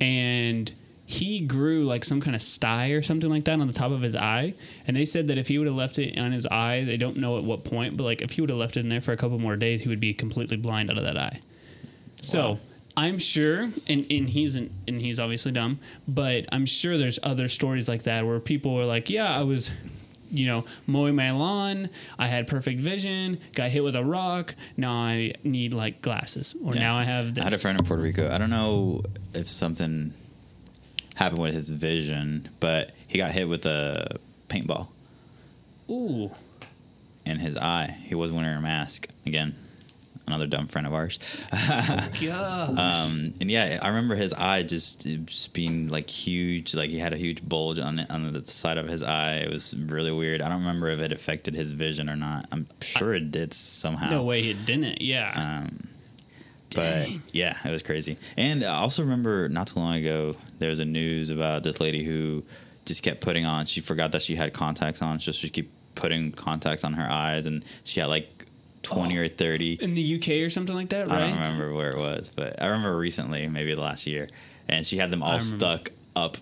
And 0.00 0.72
he 1.04 1.40
grew 1.40 1.84
like 1.84 2.06
some 2.06 2.22
kind 2.22 2.34
of 2.34 2.40
sty 2.40 2.88
or 2.88 3.02
something 3.02 3.28
like 3.28 3.44
that 3.44 3.60
on 3.60 3.66
the 3.66 3.74
top 3.74 3.92
of 3.92 4.00
his 4.00 4.16
eye. 4.16 4.54
And 4.86 4.96
they 4.96 5.04
said 5.04 5.26
that 5.26 5.36
if 5.36 5.48
he 5.48 5.58
would 5.58 5.66
have 5.66 5.76
left 5.76 5.98
it 5.98 6.18
on 6.18 6.32
his 6.32 6.46
eye, 6.46 6.84
they 6.84 6.96
don't 6.96 7.18
know 7.18 7.36
at 7.36 7.44
what 7.44 7.64
point, 7.64 7.98
but 7.98 8.04
like 8.04 8.22
if 8.22 8.30
he 8.30 8.40
would 8.40 8.48
have 8.48 8.58
left 8.58 8.78
it 8.78 8.80
in 8.80 8.88
there 8.88 9.02
for 9.02 9.12
a 9.12 9.16
couple 9.18 9.38
more 9.38 9.56
days, 9.56 9.82
he 9.82 9.90
would 9.90 10.00
be 10.00 10.14
completely 10.14 10.56
blind 10.56 10.90
out 10.90 10.96
of 10.96 11.04
that 11.04 11.18
eye. 11.18 11.40
So 12.22 12.52
Wow. 12.52 12.58
I'm 12.96 13.18
sure, 13.18 13.64
and, 13.86 14.06
and 14.10 14.30
he's 14.30 14.56
an, 14.56 14.72
and 14.88 14.98
he's 15.02 15.20
obviously 15.20 15.52
dumb, 15.52 15.80
but 16.08 16.46
I'm 16.50 16.64
sure 16.64 16.96
there's 16.96 17.18
other 17.22 17.46
stories 17.48 17.90
like 17.90 18.04
that 18.04 18.24
where 18.24 18.40
people 18.40 18.74
were 18.74 18.86
like, 18.86 19.10
"Yeah, 19.10 19.28
I 19.38 19.42
was, 19.42 19.70
you 20.30 20.46
know, 20.46 20.62
mowing 20.86 21.14
my 21.16 21.30
lawn. 21.30 21.90
I 22.18 22.28
had 22.28 22.46
perfect 22.46 22.80
vision. 22.80 23.38
Got 23.54 23.70
hit 23.70 23.82
with 23.84 23.96
a 23.96 24.04
rock. 24.04 24.54
Now 24.76 24.92
I 24.92 25.34
need 25.44 25.74
like 25.74 26.02
glasses, 26.02 26.54
or 26.62 26.74
Yeah. 26.74 26.80
now 26.80 26.96
I 26.96 27.04
have 27.04 27.34
this." 27.34 27.42
I 27.42 27.44
had 27.44 27.52
a 27.52 27.58
friend 27.58 27.78
in 27.78 27.84
Puerto 27.86 28.02
Rico. 28.02 28.30
I 28.32 28.38
don't 28.38 28.50
know 28.50 29.02
if 29.34 29.48
something 29.48 30.12
happened 31.16 31.40
with 31.42 31.54
his 31.54 31.68
vision, 31.70 32.48
but 32.60 32.92
he 33.06 33.18
got 33.18 33.32
hit 33.32 33.48
with 33.48 33.64
a 33.66 34.18
paintball 34.48 34.88
Ooh, 35.90 36.30
in 37.24 37.38
his 37.38 37.56
eye. 37.56 37.96
He 38.04 38.14
was 38.14 38.30
wearing 38.32 38.56
a 38.58 38.60
mask 38.60 39.08
again. 39.24 39.54
Another 40.26 40.46
dumb 40.46 40.66
friend 40.66 40.86
of 40.86 40.94
ours. 40.94 41.18
Um, 42.76 43.34
and 43.40 43.50
yeah, 43.50 43.78
I 43.80 43.88
remember 43.88 44.16
his 44.16 44.32
eye 44.32 44.62
just, 44.62 45.06
just 45.24 45.52
being 45.52 45.86
like 45.88 46.10
huge. 46.10 46.74
Like 46.74 46.90
he 46.90 46.98
had 46.98 47.12
a 47.12 47.16
huge 47.16 47.46
bulge 47.48 47.78
on 47.78 47.96
the, 47.96 48.12
on 48.12 48.32
the 48.32 48.44
side 48.44 48.78
of 48.78 48.88
his 48.88 49.02
eye. 49.02 49.36
It 49.36 49.50
was 49.50 49.74
really 49.76 50.12
weird. 50.12 50.42
I 50.42 50.48
don't 50.48 50.60
remember 50.60 50.88
if 50.88 51.00
it 51.00 51.12
affected 51.12 51.54
his 51.54 51.72
vision 51.72 52.10
or 52.10 52.16
not. 52.16 52.48
I'm 52.50 52.66
sure 52.80 53.14
it 53.14 53.30
did 53.30 53.52
somehow. 53.54 54.10
no 54.10 54.22
way, 54.22 54.42
it 54.42 54.64
didn't. 54.64 55.00
Yeah. 55.00 55.32
Um, 55.66 55.88
but 56.74 57.08
yeah, 57.32 57.56
it 57.64 57.70
was 57.70 57.82
crazy. 57.82 58.18
And 58.36 58.64
I 58.64 58.76
also 58.76 59.02
remember 59.02 59.48
not 59.48 59.68
too 59.68 59.80
long 59.80 59.94
ago 59.94 60.36
there 60.58 60.70
was 60.70 60.80
a 60.80 60.84
news 60.84 61.30
about 61.30 61.62
this 61.62 61.80
lady 61.80 62.04
who 62.04 62.44
just 62.84 63.02
kept 63.02 63.20
putting 63.20 63.44
on. 63.46 63.66
She 63.66 63.80
forgot 63.80 64.12
that 64.12 64.22
she 64.22 64.36
had 64.36 64.52
contacts 64.52 65.02
on, 65.02 65.20
so 65.20 65.32
she 65.32 65.48
kept 65.48 65.68
putting 65.94 66.32
contacts 66.32 66.84
on 66.84 66.92
her 66.94 67.06
eyes, 67.10 67.46
and 67.46 67.64
she 67.84 68.00
had 68.00 68.06
like 68.06 68.45
twenty 68.86 69.16
or 69.16 69.28
thirty. 69.28 69.74
in 69.80 69.94
the 69.94 70.16
UK 70.16 70.28
or 70.46 70.50
something 70.50 70.74
like 70.74 70.88
that, 70.90 71.08
Right? 71.08 71.16
I 71.16 71.20
don't 71.20 71.32
remember 71.34 71.72
where 71.74 71.92
it 71.92 71.98
was, 71.98 72.30
but 72.34 72.60
I 72.62 72.66
remember 72.66 72.96
recently, 72.96 73.46
maybe 73.48 73.74
the 73.74 73.80
last 73.80 74.06
year, 74.06 74.28
and 74.68 74.86
she 74.86 74.96
had 74.98 75.10
them 75.10 75.22
all 75.22 75.40
stuck 75.40 75.90
up 76.14 76.36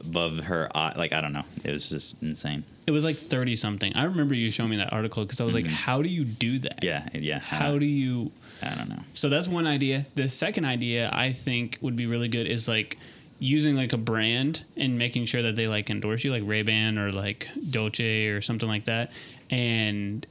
above 0.00 0.38
her 0.44 0.68
eye. 0.74 0.94
Like 0.96 1.12
I 1.12 1.20
don't 1.20 1.32
know, 1.32 1.44
it 1.64 1.70
was 1.72 1.88
just 1.88 2.20
insane. 2.22 2.64
It 2.86 2.90
was 2.90 3.04
like 3.04 3.16
thirty 3.16 3.54
something. 3.56 3.94
I 3.94 4.04
remember 4.04 4.34
you 4.34 4.50
showing 4.50 4.70
me 4.70 4.76
that 4.78 4.92
article 4.92 5.24
because 5.24 5.40
I 5.40 5.44
was 5.44 5.54
like, 5.54 5.66
"How 5.66 6.02
do 6.02 6.08
you 6.08 6.24
do 6.24 6.58
that? 6.60 6.80
Mm-hmm. 6.80 7.16
Yeah, 7.16 7.20
yeah. 7.20 7.38
How 7.38 7.78
do 7.78 7.86
you?" 7.86 8.32
I 8.62 8.74
don't 8.74 8.88
know. 8.88 9.00
So 9.12 9.28
that's 9.28 9.48
one 9.48 9.66
idea. 9.66 10.06
The 10.14 10.28
second 10.28 10.64
idea 10.64 11.10
I 11.12 11.32
think 11.32 11.78
would 11.80 11.96
be 11.96 12.06
really 12.06 12.28
good 12.28 12.46
is 12.46 12.66
like 12.68 12.98
using 13.38 13.74
like 13.76 13.92
a 13.92 13.96
brand 13.98 14.62
and 14.76 14.98
making 14.98 15.24
sure 15.26 15.42
that 15.42 15.56
they 15.56 15.66
like 15.68 15.90
endorse 15.90 16.22
you, 16.24 16.30
like 16.32 16.44
Ray 16.46 16.62
Ban 16.62 16.98
or 16.98 17.10
like 17.12 17.48
Dolce 17.70 18.28
or 18.28 18.40
something 18.40 18.68
like 18.68 18.84
that, 18.84 19.12
and 19.50 20.26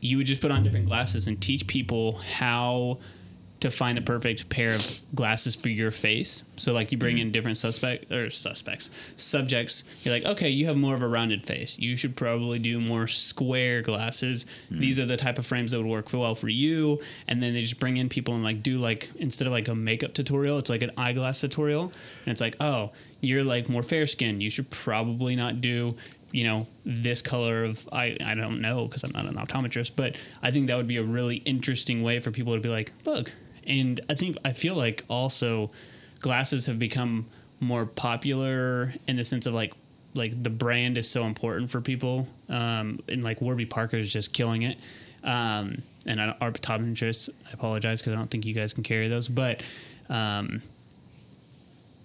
you 0.00 0.18
would 0.18 0.26
just 0.26 0.40
put 0.40 0.50
on 0.50 0.62
different 0.62 0.86
glasses 0.86 1.26
and 1.26 1.40
teach 1.40 1.66
people 1.66 2.20
how 2.38 2.98
to 3.60 3.70
find 3.70 3.96
a 3.96 4.02
perfect 4.02 4.48
pair 4.48 4.74
of 4.74 5.00
glasses 5.14 5.56
for 5.56 5.70
your 5.70 5.90
face. 5.90 6.42
So 6.56 6.72
like 6.72 6.92
you 6.92 6.98
bring 6.98 7.16
mm-hmm. 7.16 7.28
in 7.28 7.32
different 7.32 7.56
suspect 7.56 8.12
or 8.12 8.28
suspects, 8.28 8.90
subjects. 9.16 9.82
You're 10.02 10.14
like, 10.14 10.24
okay, 10.24 10.50
you 10.50 10.66
have 10.66 10.76
more 10.76 10.94
of 10.94 11.02
a 11.02 11.08
rounded 11.08 11.46
face. 11.46 11.78
You 11.78 11.96
should 11.96 12.16
probably 12.16 12.58
do 12.58 12.80
more 12.80 13.06
square 13.06 13.80
glasses. 13.80 14.44
Mm. 14.70 14.80
These 14.80 15.00
are 15.00 15.06
the 15.06 15.16
type 15.16 15.38
of 15.38 15.46
frames 15.46 15.70
that 15.70 15.78
would 15.78 15.86
work 15.86 16.12
well 16.12 16.34
for 16.34 16.48
you. 16.48 17.00
And 17.28 17.42
then 17.42 17.54
they 17.54 17.62
just 17.62 17.80
bring 17.80 17.96
in 17.96 18.08
people 18.08 18.34
and 18.34 18.44
like 18.44 18.62
do 18.62 18.78
like 18.78 19.08
instead 19.16 19.46
of 19.46 19.52
like 19.52 19.68
a 19.68 19.74
makeup 19.74 20.12
tutorial, 20.12 20.58
it's 20.58 20.70
like 20.70 20.82
an 20.82 20.92
eyeglass 20.98 21.40
tutorial. 21.40 21.84
And 22.24 22.32
it's 22.32 22.40
like, 22.40 22.56
oh, 22.60 22.92
you're 23.20 23.44
like 23.44 23.68
more 23.68 23.82
fair 23.82 24.06
skinned. 24.06 24.42
You 24.42 24.50
should 24.50 24.68
probably 24.70 25.34
not 25.34 25.62
do 25.62 25.96
you 26.32 26.44
know 26.44 26.66
this 26.84 27.22
color 27.22 27.64
of 27.64 27.88
I 27.92 28.16
I 28.24 28.34
don't 28.34 28.60
know 28.60 28.86
because 28.86 29.04
I'm 29.04 29.12
not 29.12 29.26
an 29.26 29.34
optometrist, 29.36 29.92
but 29.96 30.16
I 30.42 30.50
think 30.50 30.66
that 30.68 30.76
would 30.76 30.88
be 30.88 30.96
a 30.96 31.02
really 31.02 31.36
interesting 31.36 32.02
way 32.02 32.20
for 32.20 32.30
people 32.30 32.54
to 32.54 32.60
be 32.60 32.68
like, 32.68 32.92
look. 33.04 33.32
And 33.66 34.00
I 34.08 34.14
think 34.14 34.36
I 34.44 34.52
feel 34.52 34.74
like 34.74 35.04
also 35.08 35.70
glasses 36.20 36.66
have 36.66 36.78
become 36.78 37.26
more 37.60 37.86
popular 37.86 38.94
in 39.08 39.16
the 39.16 39.24
sense 39.24 39.46
of 39.46 39.54
like 39.54 39.74
like 40.14 40.42
the 40.42 40.50
brand 40.50 40.98
is 40.98 41.08
so 41.08 41.24
important 41.24 41.70
for 41.70 41.80
people. 41.80 42.26
Um, 42.48 43.00
and 43.08 43.22
like 43.22 43.40
Warby 43.40 43.66
Parker 43.66 43.96
is 43.98 44.12
just 44.12 44.32
killing 44.32 44.62
it. 44.62 44.78
Um, 45.22 45.82
and 46.06 46.20
I, 46.20 46.36
our 46.40 46.52
optometrists, 46.52 47.28
I 47.46 47.52
apologize 47.52 48.00
because 48.00 48.12
I 48.14 48.16
don't 48.16 48.30
think 48.30 48.46
you 48.46 48.54
guys 48.54 48.72
can 48.72 48.82
carry 48.82 49.08
those, 49.08 49.28
but 49.28 49.62
um, 50.08 50.62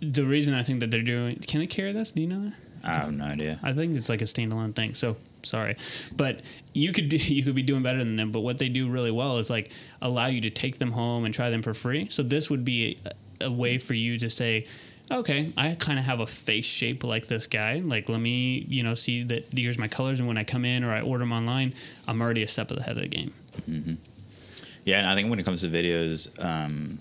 the 0.01 0.25
reason 0.25 0.53
I 0.53 0.63
think 0.63 0.79
that 0.79 0.91
they're 0.91 1.03
doing, 1.03 1.37
can 1.37 1.59
they 1.59 1.67
carry 1.67 1.93
this? 1.93 2.11
Do 2.11 2.21
you 2.21 2.27
know 2.27 2.45
that? 2.45 2.53
I 2.83 2.93
have 2.93 3.13
no 3.13 3.25
idea. 3.25 3.59
I 3.63 3.73
think 3.73 3.95
it's 3.95 4.09
like 4.09 4.21
a 4.21 4.25
standalone 4.25 4.75
thing. 4.75 4.95
So 4.95 5.17
sorry, 5.43 5.77
but 6.15 6.41
you 6.73 6.93
could 6.93 7.09
do, 7.09 7.17
you 7.17 7.43
could 7.43 7.55
be 7.55 7.63
doing 7.63 7.83
better 7.83 7.99
than 7.99 8.15
them. 8.15 8.31
But 8.31 8.41
what 8.41 8.57
they 8.57 8.69
do 8.69 8.89
really 8.89 9.11
well 9.11 9.37
is 9.37 9.49
like 9.49 9.71
allow 10.01 10.27
you 10.27 10.41
to 10.41 10.49
take 10.49 10.77
them 10.77 10.91
home 10.91 11.25
and 11.25 11.33
try 11.33 11.49
them 11.49 11.61
for 11.61 11.73
free. 11.73 12.07
So 12.09 12.23
this 12.23 12.49
would 12.49 12.65
be 12.65 12.99
a, 13.05 13.45
a 13.45 13.51
way 13.51 13.77
for 13.77 13.93
you 13.93 14.17
to 14.19 14.29
say, 14.29 14.67
okay, 15.09 15.51
I 15.57 15.75
kind 15.75 15.99
of 15.99 16.05
have 16.05 16.19
a 16.19 16.27
face 16.27 16.65
shape 16.65 17.03
like 17.03 17.27
this 17.27 17.47
guy. 17.47 17.79
Like 17.79 18.09
let 18.09 18.19
me 18.19 18.65
you 18.69 18.83
know 18.83 18.93
see 18.93 19.23
that 19.23 19.45
here's 19.51 19.77
my 19.77 19.87
colors, 19.87 20.19
and 20.19 20.27
when 20.27 20.37
I 20.37 20.43
come 20.43 20.65
in 20.65 20.83
or 20.83 20.93
I 20.93 21.01
order 21.01 21.23
them 21.23 21.33
online, 21.33 21.73
I'm 22.07 22.21
already 22.21 22.43
a 22.43 22.47
step 22.47 22.71
ahead 22.71 22.97
of 22.97 23.03
the 23.03 23.07
game. 23.07 23.33
Yeah, 24.85 24.99
and 24.99 25.07
I 25.07 25.15
think 25.15 25.29
when 25.29 25.39
it 25.39 25.43
comes 25.43 25.61
to 25.61 25.67
videos, 25.67 26.27
um, 26.43 26.99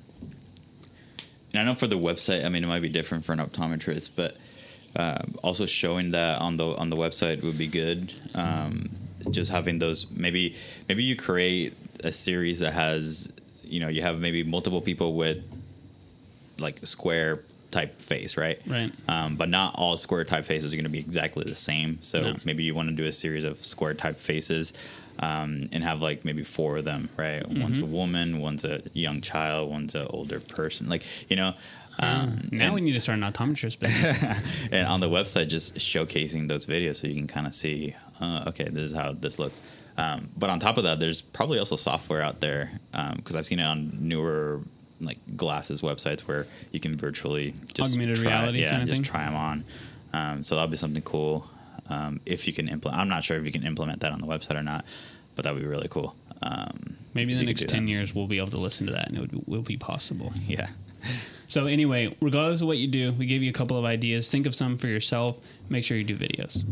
and 1.53 1.61
I 1.61 1.65
know 1.65 1.75
for 1.75 1.87
the 1.87 1.97
website, 1.97 2.45
I 2.45 2.49
mean, 2.49 2.63
it 2.63 2.67
might 2.67 2.83
be 2.83 2.89
different 2.89 3.25
for 3.25 3.33
an 3.33 3.39
optometrist, 3.39 4.11
but 4.17 4.37
um, 4.97 5.37
also 5.43 5.67
showing 5.67 6.11
that 6.13 6.41
on 6.41 6.57
the 6.57 6.75
on 6.77 6.91
the 6.91 6.97
website 6.97 7.43
would 7.43 7.59
be 7.59 7.67
good. 7.67 8.13
Um, 8.35 8.91
just 9.31 9.51
having 9.51 9.79
those, 9.79 10.07
maybe 10.11 10.57
maybe 10.89 11.03
you 11.05 11.15
create 11.17 11.75
a 12.03 12.11
series 12.13 12.61
that 12.61 12.73
has, 12.73 13.31
you 13.63 13.79
know, 13.81 13.89
you 13.89 14.03
have 14.03 14.19
maybe 14.19 14.43
multiple 14.43 14.81
people 14.81 15.15
with 15.15 15.39
like 16.59 16.85
square 16.87 17.41
type 17.71 18.01
face, 18.01 18.37
right? 18.37 18.61
Right. 18.67 18.93
Um, 19.09 19.37
but 19.37 19.49
not 19.49 19.75
all 19.77 19.97
square 19.97 20.25
type 20.25 20.45
faces 20.45 20.73
are 20.73 20.77
going 20.77 20.85
to 20.85 20.91
be 20.91 20.99
exactly 20.99 21.45
the 21.45 21.55
same. 21.55 21.99
So 22.03 22.21
No. 22.33 22.37
maybe 22.45 22.65
you 22.65 22.75
want 22.75 22.89
to 22.89 22.95
do 22.95 23.05
a 23.05 23.13
series 23.13 23.45
of 23.45 23.63
square 23.65 23.95
type 23.95 24.19
faces 24.19 24.73
um, 25.21 25.69
and 25.73 25.85
have 25.85 26.01
like 26.03 26.25
maybe 26.25 26.43
four 26.43 26.79
of 26.79 26.85
them, 26.85 27.09
right? 27.17 27.47
One's 27.49 27.79
a 27.81 27.87
woman, 27.87 28.41
one's 28.41 28.65
a 28.65 28.83
young 28.95 29.21
child, 29.21 29.71
one's 29.71 29.95
an 29.95 30.07
older 30.11 30.41
person. 30.41 30.89
Like, 30.89 31.05
you 31.31 31.37
know, 31.37 31.55
um, 31.99 32.49
now 32.51 32.67
and, 32.67 32.75
we 32.75 32.81
need 32.81 32.93
to 32.93 33.01
start 33.01 33.19
an 33.19 33.31
optometrist 33.31 33.79
business. 33.79 34.69
and 34.73 34.87
on 34.87 35.01
the 35.01 35.09
website, 35.09 35.49
just 35.49 35.75
showcasing 35.75 36.49
those 36.49 36.67
videos 36.67 36.97
so 36.97 37.07
you 37.07 37.15
can 37.15 37.27
kind 37.27 37.47
of 37.47 37.55
see, 37.55 37.95
uh, 38.21 38.45
okay, 38.49 38.65
this 38.65 38.85
is 38.85 38.93
how 38.95 39.13
this 39.13 39.39
looks. 39.39 39.61
Um, 39.99 40.31
but 40.37 40.49
on 40.51 40.61
top 40.61 40.79
of 40.79 40.85
that, 40.85 41.01
there's 41.01 41.21
probably 41.21 41.59
also 41.59 41.77
software 41.77 42.23
out 42.23 42.41
there 42.41 42.71
because 43.17 43.37
I've 43.37 43.45
seen 43.47 43.59
it 43.59 43.65
on 43.65 43.99
newer 44.01 44.63
like 45.01 45.19
glasses 45.37 45.81
websites 45.83 46.21
where 46.21 46.47
you 46.73 46.81
can 46.81 46.97
virtually 46.97 47.55
just 47.73 47.93
Augmented 47.93 48.17
try, 48.17 48.31
reality 48.31 48.61
yeah, 48.61 48.71
kinda 48.71 48.87
just 48.87 48.97
thing? 48.97 49.05
try 49.05 49.25
them 49.25 49.35
on. 49.35 49.65
Um, 50.13 50.45
so 50.45 50.55
that'll 50.55 50.71
be 50.71 50.77
something 50.77 51.03
cool 51.03 51.49
um, 51.89 52.21
if 52.27 52.47
you 52.47 52.53
can 52.53 52.69
implement. 52.69 53.01
I'm 53.01 53.09
not 53.09 53.25
sure 53.25 53.39
if 53.39 53.45
you 53.45 53.53
can 53.53 53.65
implement 53.65 54.01
that 54.01 54.13
on 54.13 54.21
the 54.21 54.27
website 54.27 54.57
or 54.57 54.63
not, 54.63 54.85
but 55.35 55.45
that 55.45 55.55
would 55.55 55.63
be 55.63 55.69
really 55.69 55.89
cool. 55.89 56.15
Um, 56.43 56.97
Maybe 57.15 57.33
in 57.33 57.39
the 57.39 57.45
next 57.47 57.69
ten 57.69 57.85
that. 57.85 57.91
years 57.91 58.15
we'll 58.15 58.27
be 58.27 58.39
able 58.39 58.49
to 58.49 58.59
listen 58.59 58.87
to 58.87 58.93
that, 58.93 59.09
and 59.09 59.19
it 59.19 59.21
would, 59.21 59.47
will 59.47 59.63
be 59.63 59.77
possible. 59.77 60.33
Yeah. 60.47 60.69
So 61.51 61.67
anyway, 61.67 62.17
regardless 62.21 62.61
of 62.61 62.69
what 62.69 62.79
you 62.79 62.87
do, 62.87 63.11
we 63.13 63.27
gave 63.27 63.43
you 63.43 63.51
a 63.51 63.53
couple 63.53 63.77
of 63.77 63.85
ideas. 63.85 64.31
Think 64.31 64.47
of 64.47 64.55
some 64.55 64.77
for 64.77 64.87
yourself. 64.87 65.41
Make 65.69 65.83
sure 65.83 65.97
you 65.97 66.05
do 66.05 66.17
videos. 66.17 66.65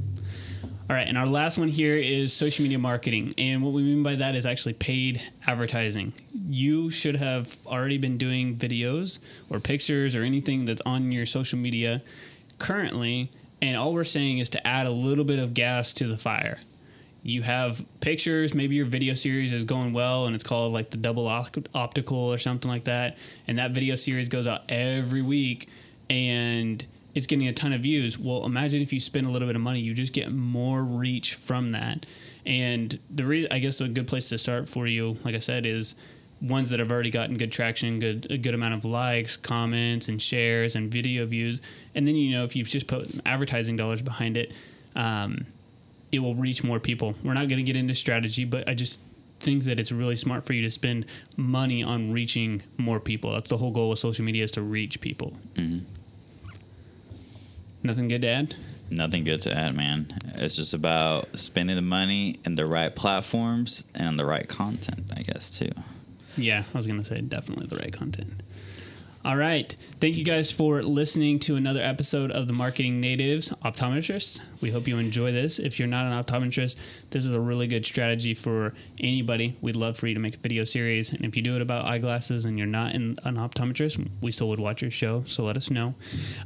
All 0.89 0.95
right, 0.95 1.07
and 1.07 1.19
our 1.19 1.27
last 1.27 1.59
one 1.59 1.69
here 1.69 1.97
is 1.97 2.33
social 2.33 2.63
media 2.63 2.79
marketing. 2.79 3.35
And 3.37 3.65
what 3.65 3.73
we 3.73 3.83
mean 3.83 4.05
by 4.05 4.15
that 4.15 4.37
is 4.37 4.47
actually 4.47 4.75
paid 4.75 5.21
advertising. 5.49 6.13
You 6.49 6.91
should 6.91 7.17
have 7.17 7.59
already 7.67 7.99
been 7.99 8.19
doing 8.19 8.57
videos 8.57 9.19
or 9.51 9.59
pictures 9.59 10.15
or 10.15 10.23
anything 10.23 10.65
that's 10.65 10.81
on 10.87 11.11
your 11.11 11.27
social 11.27 11.59
media 11.59 12.01
currently. 12.61 13.33
And 13.61 13.77
all 13.77 13.93
we're 13.93 14.05
saying 14.05 14.39
is 14.39 14.49
to 14.51 14.65
add 14.65 14.87
a 14.87 14.93
little 14.93 15.25
bit 15.25 15.41
of 15.41 15.55
gas 15.55 15.93
to 15.95 16.07
the 16.07 16.17
fire. 16.17 16.61
You 17.23 17.43
have 17.43 17.85
pictures, 18.01 18.55
maybe 18.55 18.77
your 18.77 18.87
video 18.87 19.15
series 19.15 19.53
is 19.53 19.65
going 19.65 19.93
well 19.93 20.27
and 20.27 20.35
it's 20.35 20.45
called 20.45 20.73
like 20.73 20.91
the 20.91 20.97
double 20.97 21.27
opt- 21.27 21.69
optical 21.75 22.17
or 22.19 22.39
something 22.39 22.71
like 22.71 22.85
that. 22.85 23.19
And 23.47 23.59
that 23.59 23.73
video 23.73 23.97
series 23.97 24.29
goes 24.29 24.47
out 24.47 24.63
every 24.69 25.23
week. 25.23 25.69
And 26.09 26.85
it's 27.15 27.27
getting 27.27 27.49
a 27.49 27.53
ton 27.53 27.73
of 27.73 27.81
views. 27.81 28.19
Well, 28.19 28.45
imagine 28.45 28.81
if 28.81 28.93
you 28.93 29.01
spend 29.01 29.27
a 29.27 29.31
little 29.31 29.49
bit 29.49 29.57
of 29.57 29.63
money, 29.63 29.81
you 29.81 29.93
just 29.93 30.13
get 30.13 30.31
more 30.31 30.85
reach 30.85 31.35
from 31.35 31.73
that. 31.73 32.07
And 32.47 32.99
the 33.11 33.25
re- 33.27 33.49
I 33.51 33.59
guess 33.59 33.81
a 33.81 33.89
good 33.89 34.07
place 34.07 34.29
to 34.29 34.39
start 34.39 34.69
for 34.69 34.87
you, 34.87 35.19
like 35.25 35.35
I 35.35 35.41
said, 35.41 35.67
is 35.67 35.97
ones 36.41 36.71
that 36.71 36.79
have 36.79 36.93
already 36.93 37.11
gotten 37.11 37.37
good 37.37 37.51
traction, 37.51 37.99
good 37.99 38.27
a 38.31 38.39
good 38.39 38.55
amount 38.55 38.75
of 38.75 38.85
likes, 38.85 39.37
comments, 39.37 40.09
and 40.09 40.23
shares, 40.23 40.77
and 40.77 40.91
video 40.91 41.27
views. 41.27 41.61
And 41.95 42.07
then 42.07 42.15
you 42.15 42.31
know 42.37 42.45
if 42.45 42.55
you 42.55 42.63
just 42.63 42.87
put 42.87 43.21
advertising 43.27 43.77
dollars 43.77 44.03
behind 44.03 44.37
it, 44.37 44.53
um, 44.95 45.47
it 46.13 46.21
will 46.21 46.35
reach 46.35 46.65
more 46.65 46.81
people. 46.81 47.15
We're 47.23 47.35
not 47.35 47.49
going 47.49 47.59
to 47.59 47.63
get 47.63 47.77
into 47.77 47.95
strategy, 47.95 48.45
but 48.45 48.69
I 48.69 48.75
just 48.75 49.01
think 49.41 49.65
that 49.65 49.79
it's 49.79 49.93
really 49.93 50.17
smart 50.17 50.45
for 50.45 50.53
you 50.53 50.63
to 50.63 50.71
spend 50.71 51.07
money 51.37 51.83
on 51.83 52.13
reaching 52.13 52.63
more 52.77 52.99
people. 52.99 53.33
That's 53.33 53.49
the 53.49 53.59
whole 53.59 53.71
goal 53.71 53.93
of 53.93 53.99
social 53.99 54.25
media 54.25 54.45
is 54.45 54.51
to 54.53 54.63
reach 54.63 55.01
people. 55.01 55.33
Mm-hmm. 55.55 55.85
Nothing 57.83 58.09
good 58.09 58.23
to 58.23 58.29
add? 58.29 58.55
Nothing 58.91 59.25
good 59.25 59.43
to 59.43 59.55
add, 59.55 59.77
man. 59.77 60.19
It's 60.35 60.57
just 60.57 60.75
about 60.75 61.39
spending 61.39 61.77
the 61.77 61.83
money 61.83 62.41
in 62.45 62.55
the 62.55 62.67
right 62.67 62.95
platforms 62.95 63.85
and 63.95 64.19
the 64.19 64.25
right 64.25 64.49
content, 64.49 65.05
I 65.15 65.23
guess, 65.23 65.51
too. 65.51 65.71
Yeah, 66.37 66.65
I 66.73 66.77
was 66.77 66.87
going 66.87 66.99
to 66.99 67.05
say 67.05 67.21
definitely 67.21 67.67
the 67.67 67.77
right 67.77 67.93
content. 67.93 68.43
All 69.25 69.37
right. 69.37 69.75
Thank 70.01 70.17
you 70.17 70.25
guys 70.25 70.53
for 70.53 70.81
listening 70.81 71.41
to 71.41 71.57
another 71.57 71.83
episode 71.83 72.31
of 72.31 72.47
the 72.47 72.53
Marketing 72.53 73.01
Natives 73.01 73.51
Optometrists. 73.65 74.39
We 74.61 74.71
hope 74.71 74.87
you 74.87 74.97
enjoy 74.99 75.33
this. 75.33 75.59
If 75.59 75.79
you're 75.79 75.89
not 75.89 76.07
an 76.07 76.25
optometrist, 76.25 76.77
this 77.11 77.27
is 77.27 77.35
a 77.35 77.41
really 77.41 77.67
good 77.67 77.85
strategy 77.85 78.33
for 78.33 78.75
anybody. 79.01 79.57
We'd 79.61 79.75
love 79.75 79.97
for 79.97 80.07
you 80.07 80.15
to 80.15 80.21
make 80.21 80.37
a 80.37 80.39
video 80.39 80.63
series. 80.63 81.11
And 81.11 81.25
if 81.25 81.37
you 81.37 81.43
do 81.43 81.57
it 81.57 81.63
about 81.63 81.85
eyeglasses 81.85 82.45
and 82.45 82.57
you're 82.57 82.69
not 82.69 82.95
an 82.95 83.17
optometrist, 83.25 84.09
we 84.23 84.31
still 84.31 84.49
would 84.51 84.61
watch 84.61 84.83
your 84.83 84.93
show. 84.93 85.25
So 85.27 85.43
let 85.43 85.57
us 85.57 85.69
know. 85.69 85.95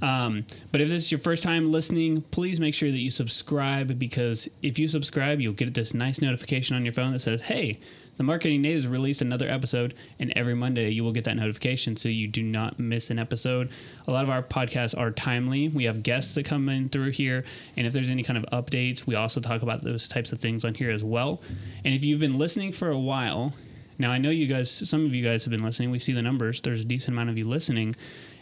Um, 0.01 0.47
but 0.73 0.81
if 0.81 0.89
this 0.89 1.05
is 1.05 1.13
your 1.13 1.21
first 1.21 1.43
time 1.43 1.71
listening, 1.71 2.23
please 2.31 2.59
make 2.59 2.73
sure 2.73 2.91
that 2.91 2.99
you 2.99 3.11
subscribe 3.11 3.99
because 3.99 4.49
if 4.63 4.79
you 4.79 4.89
subscribe, 4.89 5.41
you'll 5.41 5.53
get 5.53 5.75
this 5.75 5.93
nice 5.93 6.23
notification 6.23 6.75
on 6.75 6.85
your 6.87 6.95
phone 6.95 7.13
that 7.13 7.21
says, 7.21 7.43
hey, 7.43 7.81
the 8.17 8.25
Marketing 8.25 8.61
Natives 8.63 8.87
released 8.87 9.23
another 9.23 9.49
episode, 9.49 9.95
and 10.19 10.33
every 10.37 10.55
Monday 10.55 10.91
you 10.91 11.03
will 11.03 11.13
get 11.13 11.25
that 11.25 11.37
notification 11.37 11.97
so 11.97 12.09
you 12.09 12.29
do 12.29 12.43
not 12.43 12.79
miss 12.79 13.11
an 13.11 13.19
episode. 13.19 13.71
A 14.07 14.13
lot 14.13 14.23
of 14.25 14.31
our 14.31 14.43
podcasts 14.43 14.97
are 14.97 15.11
timely. 15.11 15.69
We 15.69 15.85
have 15.85 16.03
guests 16.03 16.35
that 16.35 16.45
come 16.45 16.69
in 16.69 16.89
through 16.89 17.11
here, 17.13 17.45
and 17.77 17.87
if 17.87 17.93
there's 17.93 18.11
any 18.11 18.23
kind 18.23 18.37
of 18.37 18.45
updates, 18.53 19.07
we 19.07 19.15
also 19.15 19.41
talk 19.41 19.63
about 19.63 19.83
those 19.83 20.09
types 20.09 20.33
of 20.33 20.41
things 20.41 20.65
on 20.65 20.75
here 20.75 20.91
as 20.91 21.03
well. 21.03 21.43
And 21.85 21.95
if 21.95 22.05
you've 22.05 22.21
been 22.21 22.39
listening 22.39 22.73
for 22.73 22.91
a 22.91 22.99
while, 22.99 23.55
now 23.99 24.11
I 24.11 24.19
know 24.19 24.31
you 24.31 24.47
guys, 24.47 24.71
some 24.71 25.07
of 25.07 25.15
you 25.15 25.25
guys 25.25 25.45
have 25.45 25.51
been 25.51 25.65
listening. 25.65 25.91
We 25.91 25.99
see 25.99 26.13
the 26.13 26.23
numbers. 26.23 26.61
There's 26.61 26.81
a 26.81 26.85
decent 26.85 27.15
amount 27.15 27.31
of 27.31 27.39
you 27.39 27.45
listening, 27.45 27.97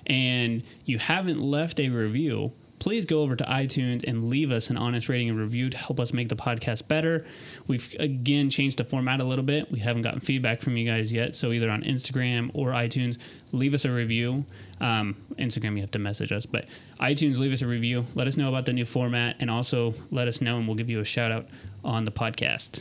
and 0.06 0.62
you 0.84 0.98
haven't 0.98 1.40
left 1.40 1.78
a 1.78 1.88
review 1.90 2.52
please 2.80 3.04
go 3.04 3.20
over 3.20 3.36
to 3.36 3.44
iTunes 3.44 4.02
and 4.02 4.24
leave 4.24 4.50
us 4.50 4.70
an 4.70 4.76
honest 4.76 5.08
rating 5.08 5.28
and 5.28 5.38
review 5.38 5.70
to 5.70 5.78
help 5.78 6.00
us 6.00 6.12
make 6.12 6.28
the 6.28 6.34
podcast 6.34 6.88
better. 6.88 7.24
We've 7.68 7.94
again 8.00 8.50
changed 8.50 8.78
the 8.78 8.84
format 8.84 9.20
a 9.20 9.24
little 9.24 9.44
bit. 9.44 9.70
We 9.70 9.78
haven't 9.78 10.02
gotten 10.02 10.20
feedback 10.20 10.60
from 10.60 10.76
you 10.76 10.90
guys 10.90 11.12
yet, 11.12 11.36
so 11.36 11.52
either 11.52 11.70
on 11.70 11.82
Instagram 11.82 12.50
or 12.54 12.70
iTunes, 12.70 13.18
leave 13.52 13.74
us 13.74 13.84
a 13.84 13.92
review. 13.92 14.44
Um, 14.80 15.16
Instagram, 15.38 15.74
you 15.76 15.82
have 15.82 15.90
to 15.92 15.98
message 15.98 16.32
us, 16.32 16.46
but 16.46 16.64
iTunes, 16.98 17.38
leave 17.38 17.52
us 17.52 17.62
a 17.62 17.66
review. 17.66 18.06
Let 18.14 18.26
us 18.26 18.36
know 18.36 18.48
about 18.48 18.64
the 18.64 18.72
new 18.72 18.86
format, 18.86 19.36
and 19.38 19.50
also 19.50 19.94
let 20.10 20.26
us 20.26 20.40
know, 20.40 20.56
and 20.56 20.66
we'll 20.66 20.76
give 20.76 20.90
you 20.90 21.00
a 21.00 21.04
shout 21.04 21.30
out 21.30 21.46
on 21.84 22.04
the 22.04 22.10
podcast. 22.10 22.80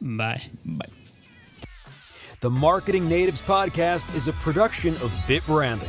Bye. 0.00 0.42
Bye. 0.64 0.86
The 2.40 2.50
Marketing 2.50 3.08
Natives 3.08 3.40
podcast 3.40 4.14
is 4.16 4.28
a 4.28 4.32
production 4.32 4.94
of 4.96 5.14
Bit 5.26 5.46
Branding. 5.46 5.88